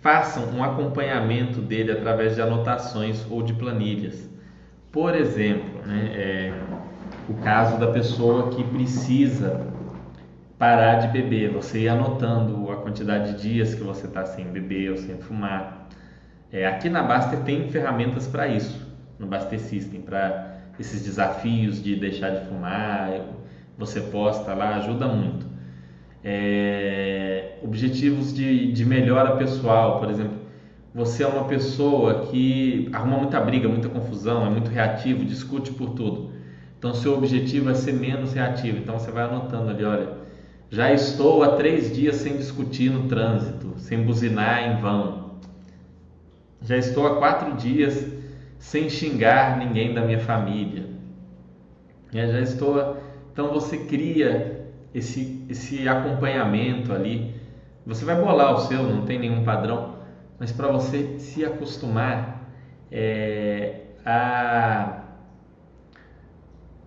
[0.00, 4.28] façam um acompanhamento dele através de anotações ou de planilhas.
[4.90, 6.52] Por exemplo, né, é,
[7.28, 9.66] o caso da pessoa que precisa
[10.58, 14.90] parar de beber, você ir anotando a quantidade de dias que você está sem beber
[14.90, 15.88] ou sem fumar.
[16.52, 18.83] É, aqui na Baster tem ferramentas para isso,
[19.18, 23.10] no Baster System, para esses desafios de deixar de fumar,
[23.78, 25.46] você posta lá, ajuda muito.
[26.22, 30.38] É, objetivos de, de melhora pessoal, por exemplo,
[30.94, 35.90] você é uma pessoa que arruma muita briga, muita confusão, é muito reativo, discute por
[35.90, 36.32] tudo.
[36.78, 38.78] Então, seu objetivo é ser menos reativo.
[38.78, 40.08] Então, você vai anotando ali, olha,
[40.70, 45.34] já estou há três dias sem discutir no trânsito, sem buzinar em vão.
[46.62, 48.13] Já estou há quatro dias
[48.64, 50.86] sem xingar ninguém da minha família.
[52.12, 52.96] É, já estou.
[53.32, 57.34] Então, você cria esse, esse acompanhamento ali.
[57.86, 59.94] Você vai bolar o seu, não tem nenhum padrão
[60.38, 62.50] mas para você se acostumar
[62.90, 65.02] é, a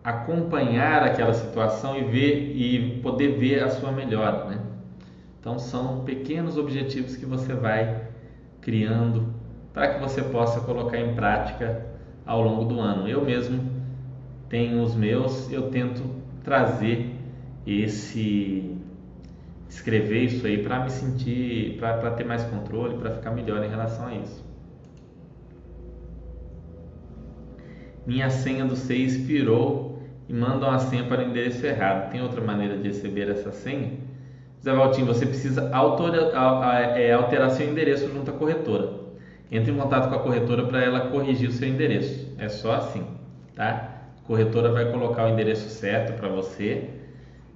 [0.04, 4.62] acompanhar aquela situação e ver e poder ver a sua melhora, né?
[5.40, 8.08] Então são pequenos objetivos que você vai
[8.62, 9.34] criando
[9.78, 11.86] para que você possa colocar em prática
[12.26, 13.08] ao longo do ano.
[13.08, 13.64] Eu mesmo
[14.50, 16.04] tenho os meus, eu tento
[16.44, 17.14] trazer
[17.64, 18.76] esse
[19.70, 24.08] escrever isso aí para me sentir, para ter mais controle, para ficar melhor em relação
[24.08, 24.44] a isso.
[28.04, 32.10] Minha senha do C expirou e mandam a senha para o endereço errado.
[32.10, 33.92] Tem outra maneira de receber essa senha?
[34.60, 35.70] Zé Valtinho, você precisa
[36.96, 39.07] é, alterar seu endereço junto à corretora.
[39.52, 42.34] Entre em contato com a corretora para ela corrigir o seu endereço.
[42.38, 43.06] É só assim,
[43.56, 44.02] tá?
[44.24, 46.90] A corretora vai colocar o endereço certo para você.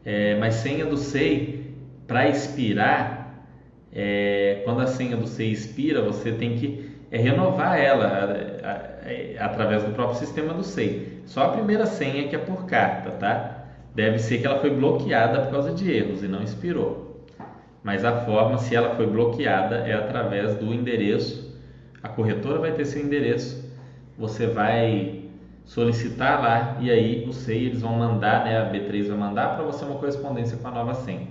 [0.05, 1.61] É, mas senha do SEI
[2.07, 3.45] para expirar,
[3.93, 9.43] é, quando a senha do C expira, você tem que é, renovar ela a, a,
[9.43, 11.21] a, através do próprio sistema do SEI.
[11.25, 13.65] Só a primeira senha que é por carta, tá?
[13.93, 17.25] Deve ser que ela foi bloqueada por causa de erros e não expirou.
[17.83, 21.40] Mas a forma, se ela foi bloqueada, é através do endereço.
[22.03, 23.69] A corretora vai ter seu endereço.
[24.17, 25.21] Você vai
[25.65, 29.63] solicitar lá e aí o SEI eles vão mandar, né, a B3 vai mandar para
[29.63, 31.27] você uma correspondência com a nova senha.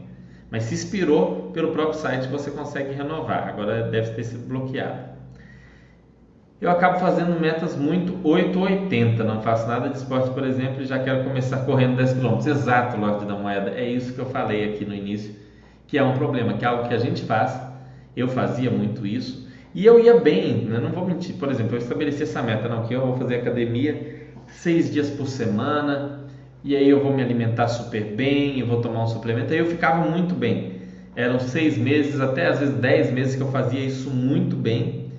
[0.51, 3.49] Mas se expirou pelo próprio site, você consegue renovar.
[3.49, 5.11] Agora deve ter sido bloqueado.
[6.61, 9.25] Eu acabo fazendo metas muito 8 ou 80.
[9.25, 12.37] Não faço nada de esporte, por exemplo, e já quero começar correndo 10 km.
[12.47, 13.71] Exato, Lorde da Moeda.
[13.71, 15.35] É isso que eu falei aqui no início,
[15.87, 17.59] que é um problema, que é algo que a gente faz.
[18.15, 19.49] Eu fazia muito isso.
[19.75, 20.79] E eu ia bem, né?
[20.81, 21.37] não vou mentir.
[21.37, 25.27] Por exemplo, eu estabeleci essa meta, não, que eu vou fazer academia seis dias por
[25.29, 26.27] semana,
[26.65, 29.53] e aí eu vou me alimentar super bem, eu vou tomar um suplemento.
[29.53, 30.81] Aí eu ficava muito bem.
[31.15, 35.11] Eram seis meses, até às vezes dez meses que eu fazia isso muito bem.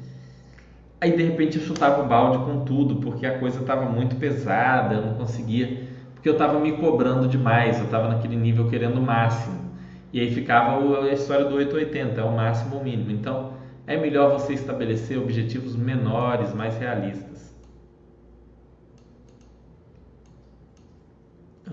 [1.00, 4.96] Aí de repente eu chutava o balde com tudo, porque a coisa estava muito pesada,
[4.96, 9.02] eu não conseguia, porque eu estava me cobrando demais, eu estava naquele nível querendo o
[9.02, 9.60] máximo.
[10.14, 13.12] E aí ficava a história do 880, é o máximo ou o mínimo.
[13.12, 13.61] Então
[13.94, 17.32] é melhor você estabelecer objetivos menores, mais realistas.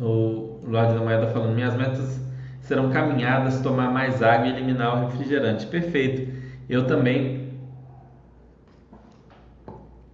[0.01, 2.21] o Lorde da Moeda falando: minhas metas
[2.61, 5.67] serão caminhadas, tomar mais água e eliminar o refrigerante.
[5.67, 6.33] Perfeito.
[6.69, 7.53] Eu também,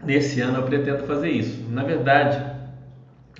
[0.02, 1.64] nesse ano, eu pretendo fazer isso.
[1.70, 2.40] Na verdade,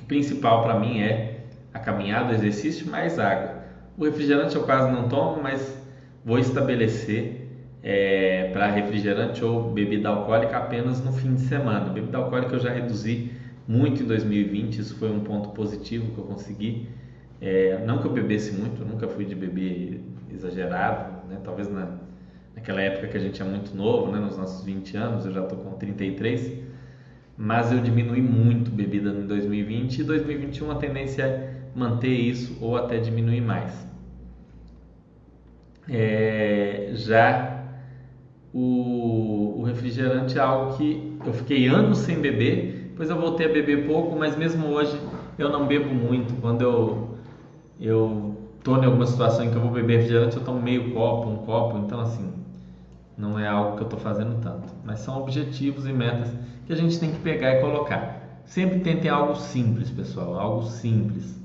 [0.01, 3.63] o principal para mim é a caminhada, o exercício mais água.
[3.97, 5.81] O refrigerante eu quase não tomo, mas
[6.25, 7.44] vou estabelecer
[7.85, 11.91] é, para refrigerante ou bebida alcoólica apenas no fim de semana.
[11.91, 13.31] Bebida alcoólica eu já reduzi
[13.69, 16.89] muito em 2020, isso foi um ponto positivo que eu consegui.
[17.43, 20.01] É, não que eu bebesse muito, eu nunca fui de beber
[20.33, 21.39] exagerado, né?
[21.45, 21.99] talvez na,
[22.57, 24.19] naquela época que a gente é muito novo, né?
[24.19, 26.65] nos nossos 20 anos, eu já estou com 33,
[27.37, 32.79] mas eu diminui muito bebida em 2020 e 2021 a tendência é manter isso ou
[32.79, 33.87] até diminuir mais.
[35.87, 37.54] É, já
[38.55, 43.49] o, o refrigerante é algo que eu fiquei anos sem beber depois eu voltei a
[43.49, 44.97] beber pouco, mas mesmo hoje
[45.37, 46.33] eu não bebo muito.
[46.41, 47.09] Quando eu
[47.81, 51.39] eu em alguma situação em que eu vou beber refrigerante, eu tomo meio copo, um
[51.39, 52.31] copo, então assim,
[53.19, 54.73] não é algo que eu estou fazendo tanto.
[54.85, 56.33] Mas são objetivos e metas
[56.67, 58.41] que a gente tem que pegar e colocar.
[58.45, 61.37] Sempre tentem algo simples, pessoal, algo simples.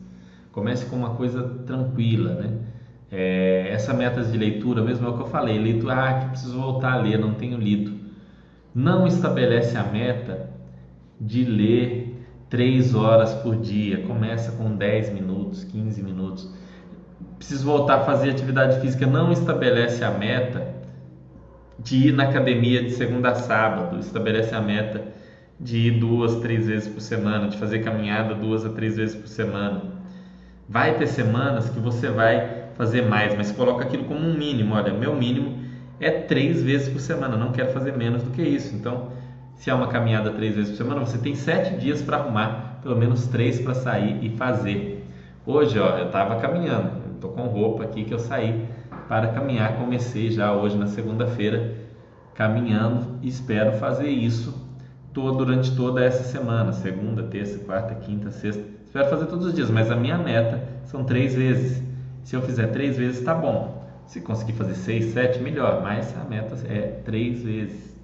[0.52, 2.58] Comece com uma coisa tranquila, né?
[3.12, 6.60] É, essa meta de leitura, mesmo é o que eu falei, leitura, ah, que preciso
[6.60, 7.98] voltar a ler, não tenho lido.
[8.74, 10.50] Não estabelece a meta
[11.20, 14.04] de ler três horas por dia.
[14.06, 16.54] Começa com 10 minutos, 15 minutos.
[17.38, 19.06] Preciso voltar a fazer atividade física.
[19.08, 20.76] Não estabelece a meta
[21.80, 24.00] de ir na academia de segunda a sábado.
[24.00, 25.04] Estabelece a meta
[25.60, 29.28] de ir duas, três vezes por semana, de fazer caminhada duas a três vezes por
[29.28, 29.82] semana.
[30.68, 34.74] Vai ter semanas que você vai fazer mais, mas coloca aquilo como um mínimo.
[34.74, 35.54] Olha, meu mínimo
[36.00, 38.74] é três vezes por semana, não quero fazer menos do que isso.
[38.74, 39.10] Então,
[39.54, 42.96] se é uma caminhada três vezes por semana, você tem sete dias para arrumar, pelo
[42.96, 45.06] menos três para sair e fazer.
[45.46, 48.66] Hoje, ó, eu estava caminhando, estou com roupa aqui que eu saí
[49.10, 51.76] para caminhar, comecei já hoje na segunda-feira
[52.34, 54.56] caminhando e espero fazer isso
[55.14, 58.64] todo, durante toda essa semana, segunda, terça, quarta, quinta, sexta.
[58.86, 61.89] Espero fazer todos os dias, mas a minha meta são três vezes.
[62.24, 63.84] Se eu fizer três vezes, tá bom.
[64.06, 65.82] Se conseguir fazer seis, sete, melhor.
[65.82, 67.96] Mas a meta é três vezes,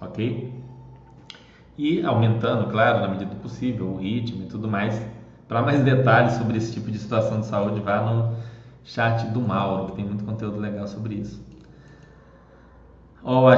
[0.00, 0.52] ok?
[1.76, 5.00] E aumentando, claro, na medida do possível, o ritmo e tudo mais.
[5.48, 8.36] Para mais detalhes sobre esse tipo de situação de saúde, vá no
[8.84, 11.42] chat do Mauro, que tem muito conteúdo legal sobre isso.
[13.22, 13.50] Ó,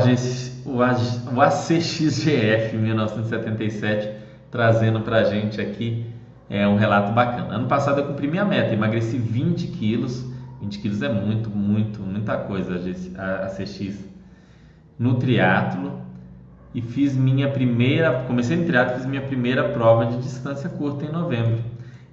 [0.65, 6.12] o, ACXGF 1977 trazendo para gente aqui
[6.49, 7.55] é, um relato bacana.
[7.55, 10.25] Ano passado eu cumpri minha meta, emagreci 20 quilos.
[10.61, 12.81] 20 quilos é muito, muito, muita coisa
[13.19, 14.05] a ACX
[14.99, 16.01] no triatlo
[16.75, 21.11] e fiz minha primeira, comecei no triatlo, fiz minha primeira prova de distância curta em
[21.11, 21.59] novembro.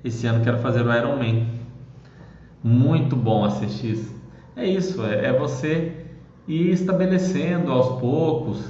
[0.04, 1.48] Esse ano quero fazer o Ironman.
[2.64, 4.14] Muito bom a CX.
[4.56, 6.06] É isso, é, é você
[6.48, 8.66] ir estabelecendo aos poucos,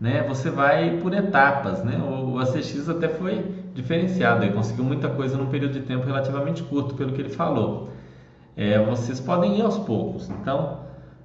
[0.00, 0.24] né?
[0.28, 1.98] Você vai por etapas, né?
[1.98, 3.44] O, ACX até foi
[3.76, 7.90] diferenciado, ele conseguiu muita coisa num período de tempo relativamente curto, pelo que ele falou.
[8.56, 10.28] É, vocês podem ir aos poucos.
[10.30, 10.80] Então,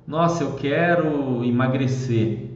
[0.06, 2.50] nossa, eu quero emagrecer.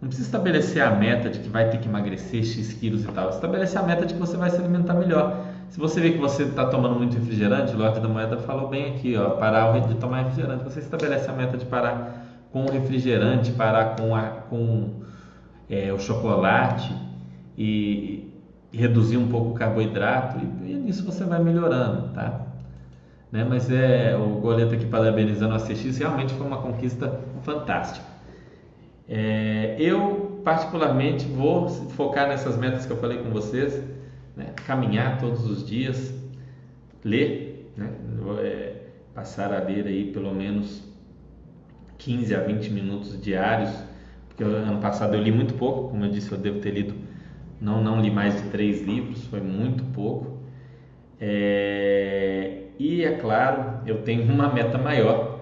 [0.00, 3.30] Não precisa estabelecer a meta de que vai ter que emagrecer X quilos e tal.
[3.30, 5.44] Estabelecer a meta de que você vai se alimentar melhor.
[5.68, 8.94] Se você vê que você está tomando muito refrigerante, o Lorde da Moeda falou bem
[8.94, 10.64] aqui, ó, parar de tomar refrigerante.
[10.64, 15.02] Você estabelece a meta de parar com o refrigerante, parar com, a, com
[15.68, 16.90] é, o chocolate
[17.56, 18.27] e, e,
[18.72, 22.46] reduzir um pouco o carboidrato e, e nisso você vai melhorando, tá?
[23.30, 23.44] Né?
[23.44, 28.06] Mas é o Goleta aqui parabenizando a CX, realmente foi uma conquista fantástica.
[29.08, 33.82] É, eu particularmente vou focar nessas metas que eu falei com vocês,
[34.36, 34.52] né?
[34.66, 36.14] caminhar todos os dias,
[37.04, 37.90] ler, né?
[38.40, 38.74] É,
[39.14, 40.82] passar a ler aí pelo menos
[41.98, 43.70] 15 a 20 minutos diários,
[44.28, 46.94] porque ano passado eu li muito pouco, como eu disse, eu devo ter lido,
[47.60, 50.38] não, não li mais de três livros, foi muito pouco.
[51.20, 55.40] É, e é claro, eu tenho uma meta maior,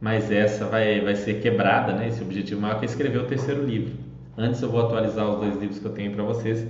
[0.00, 2.08] mas essa vai, vai ser quebrada, né?
[2.08, 3.94] Esse objetivo maior que é escrever o terceiro livro.
[4.36, 6.66] Antes eu vou atualizar os dois livros que eu tenho para vocês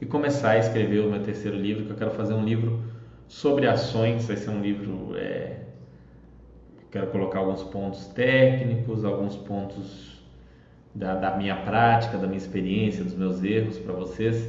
[0.00, 2.82] e começar a escrever o meu terceiro livro, que eu quero fazer um livro
[3.28, 5.60] sobre ações, vai ser um livro é,
[6.92, 10.21] quero colocar alguns pontos técnicos, alguns pontos
[10.94, 14.48] da, da, minha prática, da minha experiência, dos meus erros para vocês.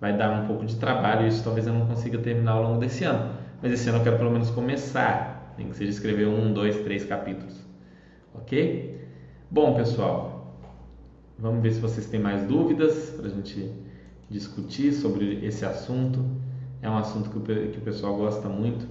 [0.00, 3.04] Vai dar um pouco de trabalho, isso talvez eu não consiga terminar ao longo desse
[3.04, 3.34] ano.
[3.62, 7.04] Mas esse ano eu quero pelo menos começar, nem que seja escrever um, dois, três
[7.04, 7.60] capítulos.
[8.34, 8.98] Ok?
[9.50, 10.56] Bom, pessoal,
[11.38, 13.70] vamos ver se vocês têm mais dúvidas para a gente
[14.30, 16.24] discutir sobre esse assunto.
[16.80, 18.86] É um assunto que o, que o pessoal gosta muito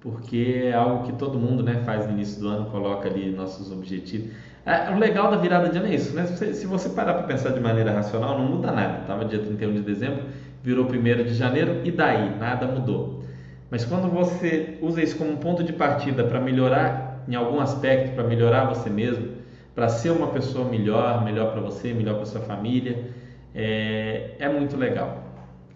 [0.00, 3.72] porque é algo que todo mundo né, faz no início do ano, coloca ali nossos
[3.72, 4.30] objetivos.
[4.68, 6.26] É, o legal da virada de ano é isso, né?
[6.26, 8.98] Se você, parar para pensar de maneira racional, não muda nada.
[9.00, 10.24] Estava dia 31 de dezembro,
[10.62, 12.36] virou 1 de janeiro e daí?
[12.38, 13.24] Nada mudou.
[13.70, 18.14] Mas quando você usa isso como um ponto de partida para melhorar em algum aspecto,
[18.14, 19.38] para melhorar você mesmo,
[19.74, 23.10] para ser uma pessoa melhor, melhor para você, melhor para sua família,
[23.54, 25.24] é, é muito legal.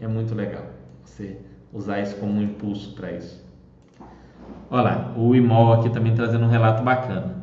[0.02, 0.64] É muito legal
[1.02, 1.38] você
[1.72, 3.42] usar isso como um impulso para isso.
[4.70, 7.41] Olha lá, o Imol aqui também trazendo um relato bacana.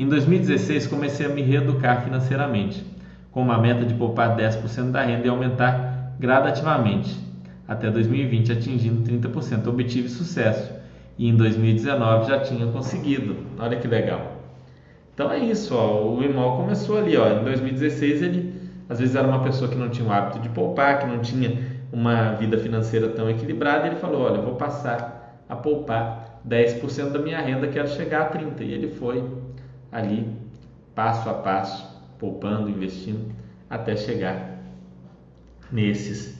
[0.00, 2.82] Em 2016 comecei a me reeducar financeiramente,
[3.30, 7.14] com uma meta de poupar 10% da renda e aumentar gradativamente,
[7.68, 9.66] até 2020 atingindo 30%.
[9.66, 10.72] Obtive sucesso
[11.18, 13.36] e em 2019 já tinha conseguido.
[13.58, 14.38] Olha que legal.
[15.12, 18.54] Então é isso, ó, o Imol começou ali, ó, em 2016 ele
[18.88, 21.58] às vezes era uma pessoa que não tinha o hábito de poupar, que não tinha
[21.92, 27.38] uma vida financeira tão equilibrada, ele falou: "Olha, vou passar a poupar 10% da minha
[27.38, 28.62] renda, quero chegar a 30%.
[28.62, 29.22] E ele foi
[29.90, 30.26] ali,
[30.94, 31.86] passo a passo,
[32.18, 33.34] poupando, investindo,
[33.68, 34.58] até chegar
[35.70, 36.38] nesses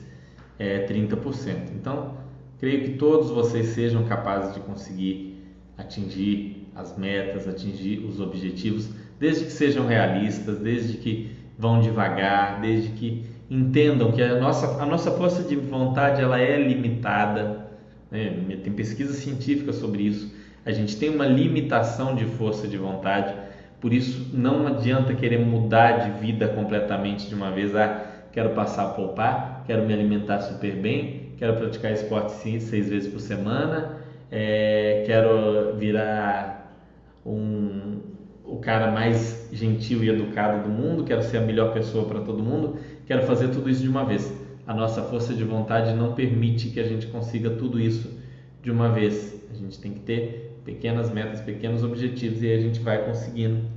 [0.59, 1.71] é, 30%.
[1.75, 2.17] Então,
[2.59, 5.43] creio que todos vocês sejam capazes de conseguir
[5.79, 12.91] atingir as metas, atingir os objetivos, desde que sejam realistas, desde que vão devagar, desde
[12.91, 17.71] que entendam que a nossa, a nossa força de vontade ela é limitada
[18.11, 18.59] né?
[18.63, 20.35] Tem pesquisa científica sobre isso.
[20.65, 23.35] A gente tem uma limitação de força de vontade,
[23.81, 27.75] por isso não adianta querer mudar de vida completamente de uma vez.
[27.75, 32.91] Ah, quero passar a poupar, quero me alimentar super bem, quero praticar esporte sim, seis
[32.91, 33.97] vezes por semana,
[34.31, 36.77] é, quero virar
[37.25, 38.01] um,
[38.45, 42.43] o cara mais gentil e educado do mundo, quero ser a melhor pessoa para todo
[42.43, 44.33] mundo, quero fazer tudo isso de uma vez.
[44.67, 48.21] A nossa força de vontade não permite que a gente consiga tudo isso
[48.63, 49.43] de uma vez.
[49.51, 53.69] A gente tem que ter pequenas metas, pequenos objetivos e a gente vai conseguindo,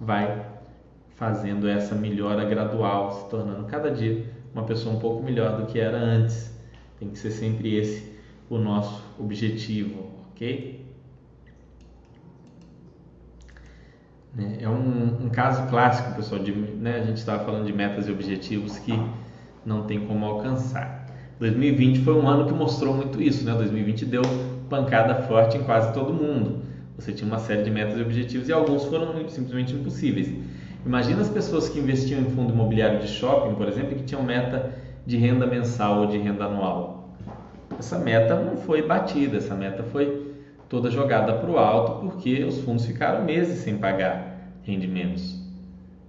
[0.00, 0.46] vai
[1.16, 4.24] fazendo essa melhora gradual, se tornando cada dia
[4.54, 6.56] uma pessoa um pouco melhor do que era antes.
[6.98, 8.16] Tem que ser sempre esse
[8.50, 10.86] o nosso objetivo, ok?
[14.34, 14.58] Né?
[14.60, 18.12] É um, um caso clássico, pessoal, de, né, a gente estava falando de metas e
[18.12, 18.92] objetivos que
[19.66, 21.06] não tem como alcançar.
[21.38, 23.54] 2020 foi um ano que mostrou muito isso, né?
[23.54, 24.22] 2020 deu
[24.68, 26.62] pancada forte em quase todo mundo.
[26.98, 30.32] Você tinha uma série de metas e objetivos e alguns foram simplesmente impossíveis.
[30.84, 34.72] Imagina as pessoas que investiam em fundo imobiliário de shopping, por exemplo, que tinham meta
[35.06, 37.16] de renda mensal ou de renda anual.
[37.78, 40.34] Essa meta não foi batida, essa meta foi
[40.68, 45.38] toda jogada para o alto porque os fundos ficaram meses sem pagar rendimentos.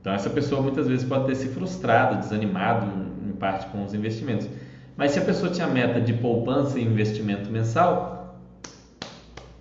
[0.01, 2.91] Então essa pessoa muitas vezes pode ter se frustrado, desanimado
[3.28, 4.49] em parte com os investimentos.
[4.97, 8.18] Mas se a pessoa tinha meta de poupança e investimento mensal,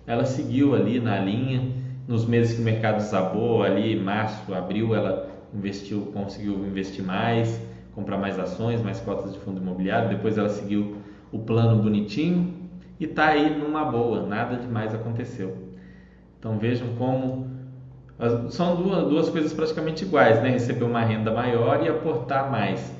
[0.09, 1.71] ela seguiu ali na linha.
[2.07, 7.61] Nos meses que o mercado desabou, ali março, abril, ela investiu, conseguiu investir mais,
[7.93, 10.09] comprar mais ações, mais cotas de fundo imobiliário.
[10.09, 10.97] Depois ela seguiu
[11.31, 12.51] o plano bonitinho
[12.99, 15.55] e está aí numa boa, nada demais aconteceu.
[16.39, 17.47] Então vejam como
[18.49, 20.49] são duas, duas coisas praticamente iguais, né?
[20.49, 22.91] Receber uma renda maior e aportar mais.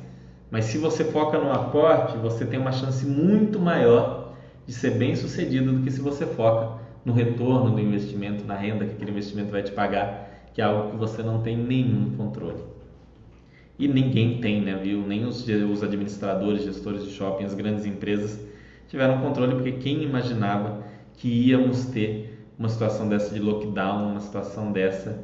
[0.52, 4.34] Mas se você foca no aporte, você tem uma chance muito maior
[4.68, 8.86] de ser bem sucedido do que se você foca no retorno do investimento, na renda
[8.86, 12.64] que aquele investimento vai te pagar, que é algo que você não tem nenhum controle.
[13.78, 15.08] E ninguém tem, né, viu?
[15.08, 18.46] Nem os, os administradores, gestores de shopping, as grandes empresas
[18.90, 20.84] tiveram controle, porque quem imaginava
[21.14, 25.24] que íamos ter uma situação dessa de lockdown, uma situação dessa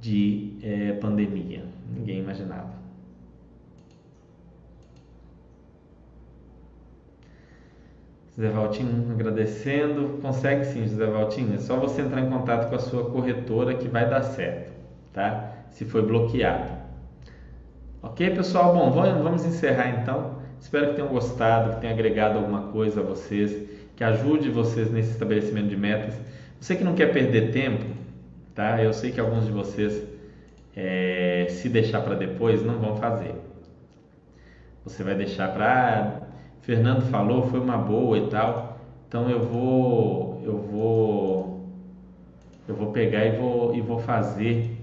[0.00, 1.64] de é, pandemia?
[1.94, 2.83] Ninguém imaginava.
[8.36, 10.18] José Valtinho agradecendo.
[10.20, 11.54] Consegue sim, José Valtinho.
[11.54, 14.72] É só você entrar em contato com a sua corretora que vai dar certo,
[15.12, 15.52] tá?
[15.70, 16.84] Se foi bloqueado.
[18.02, 18.74] Ok, pessoal?
[18.74, 20.42] Bom, vamos encerrar então.
[20.60, 25.10] Espero que tenham gostado, que tenha agregado alguma coisa a vocês, que ajude vocês nesse
[25.10, 26.14] estabelecimento de metas.
[26.60, 27.84] Você que não quer perder tempo,
[28.54, 28.82] tá?
[28.82, 30.02] Eu sei que alguns de vocês,
[30.74, 33.34] é, se deixar para depois, não vão fazer.
[34.84, 36.23] Você vai deixar para
[36.64, 38.78] Fernando falou, foi uma boa e tal.
[39.06, 41.68] Então eu vou, eu vou,
[42.66, 44.82] eu vou pegar e vou e vou fazer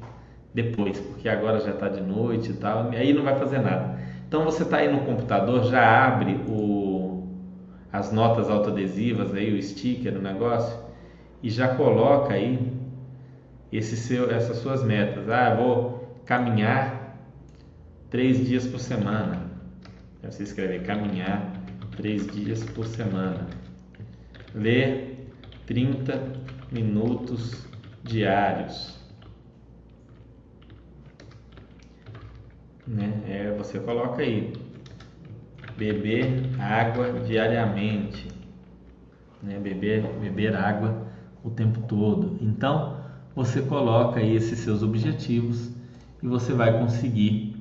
[0.54, 2.90] depois, porque agora já está de noite e tal.
[2.90, 4.00] Aí não vai fazer nada.
[4.28, 7.28] Então você está aí no computador, já abre o,
[7.92, 10.80] as notas autoadesivas aí, o sticker do negócio
[11.42, 12.72] e já coloca aí
[13.74, 15.28] esse seu, essas suas metas.
[15.30, 17.18] Ah, vou caminhar
[18.12, 19.50] três dias por semana.
[20.24, 21.51] Você escrever caminhar
[22.02, 23.48] três dias por semana.
[24.56, 25.30] Ler
[25.68, 26.20] 30
[26.72, 27.68] minutos
[28.04, 29.00] diários.
[32.88, 33.22] né?
[33.28, 34.52] É, você coloca aí
[35.78, 38.28] beber água diariamente,
[39.42, 39.60] né?
[39.60, 41.08] Beber, beber água
[41.44, 42.38] o tempo todo.
[42.42, 42.98] Então
[43.36, 45.72] você coloca aí esses seus objetivos
[46.22, 47.56] e você vai conseguir.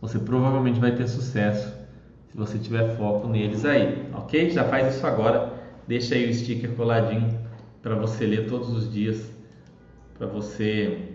[0.00, 1.77] Você provavelmente vai ter sucesso
[2.30, 4.50] se você tiver foco neles aí, ok?
[4.50, 5.52] Já faz isso agora.
[5.86, 7.38] Deixa aí o sticker coladinho
[7.82, 9.32] para você ler todos os dias,
[10.16, 11.08] para você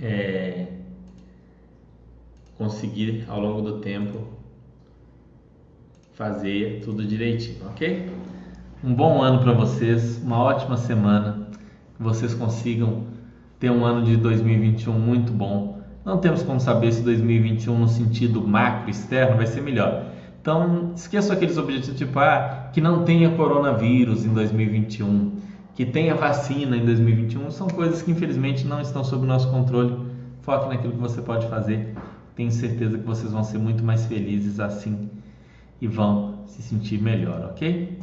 [0.00, 0.66] é,
[2.56, 4.26] conseguir ao longo do tempo
[6.12, 8.10] fazer tudo direitinho, ok?
[8.82, 11.48] Um bom ano para vocês, uma ótima semana,
[11.96, 13.06] que vocês consigam
[13.58, 15.71] ter um ano de 2021 muito bom.
[16.04, 20.06] Não temos como saber se 2021 no sentido macro externo vai ser melhor.
[20.40, 25.42] Então, esqueça aqueles objetivos tipo ah, que não tenha coronavírus em 2021
[25.74, 29.96] que tenha vacina em 2021, são coisas que infelizmente não estão sob nosso controle.
[30.42, 31.94] Foque naquilo que você pode fazer.
[32.34, 35.08] Tenho certeza que vocês vão ser muito mais felizes assim
[35.80, 37.98] e vão se sentir melhor, ok?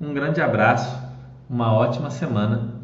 [0.00, 0.96] Um grande abraço,
[1.48, 2.74] uma ótima semana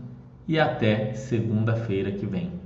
[0.48, 2.63] e até segunda-feira que vem.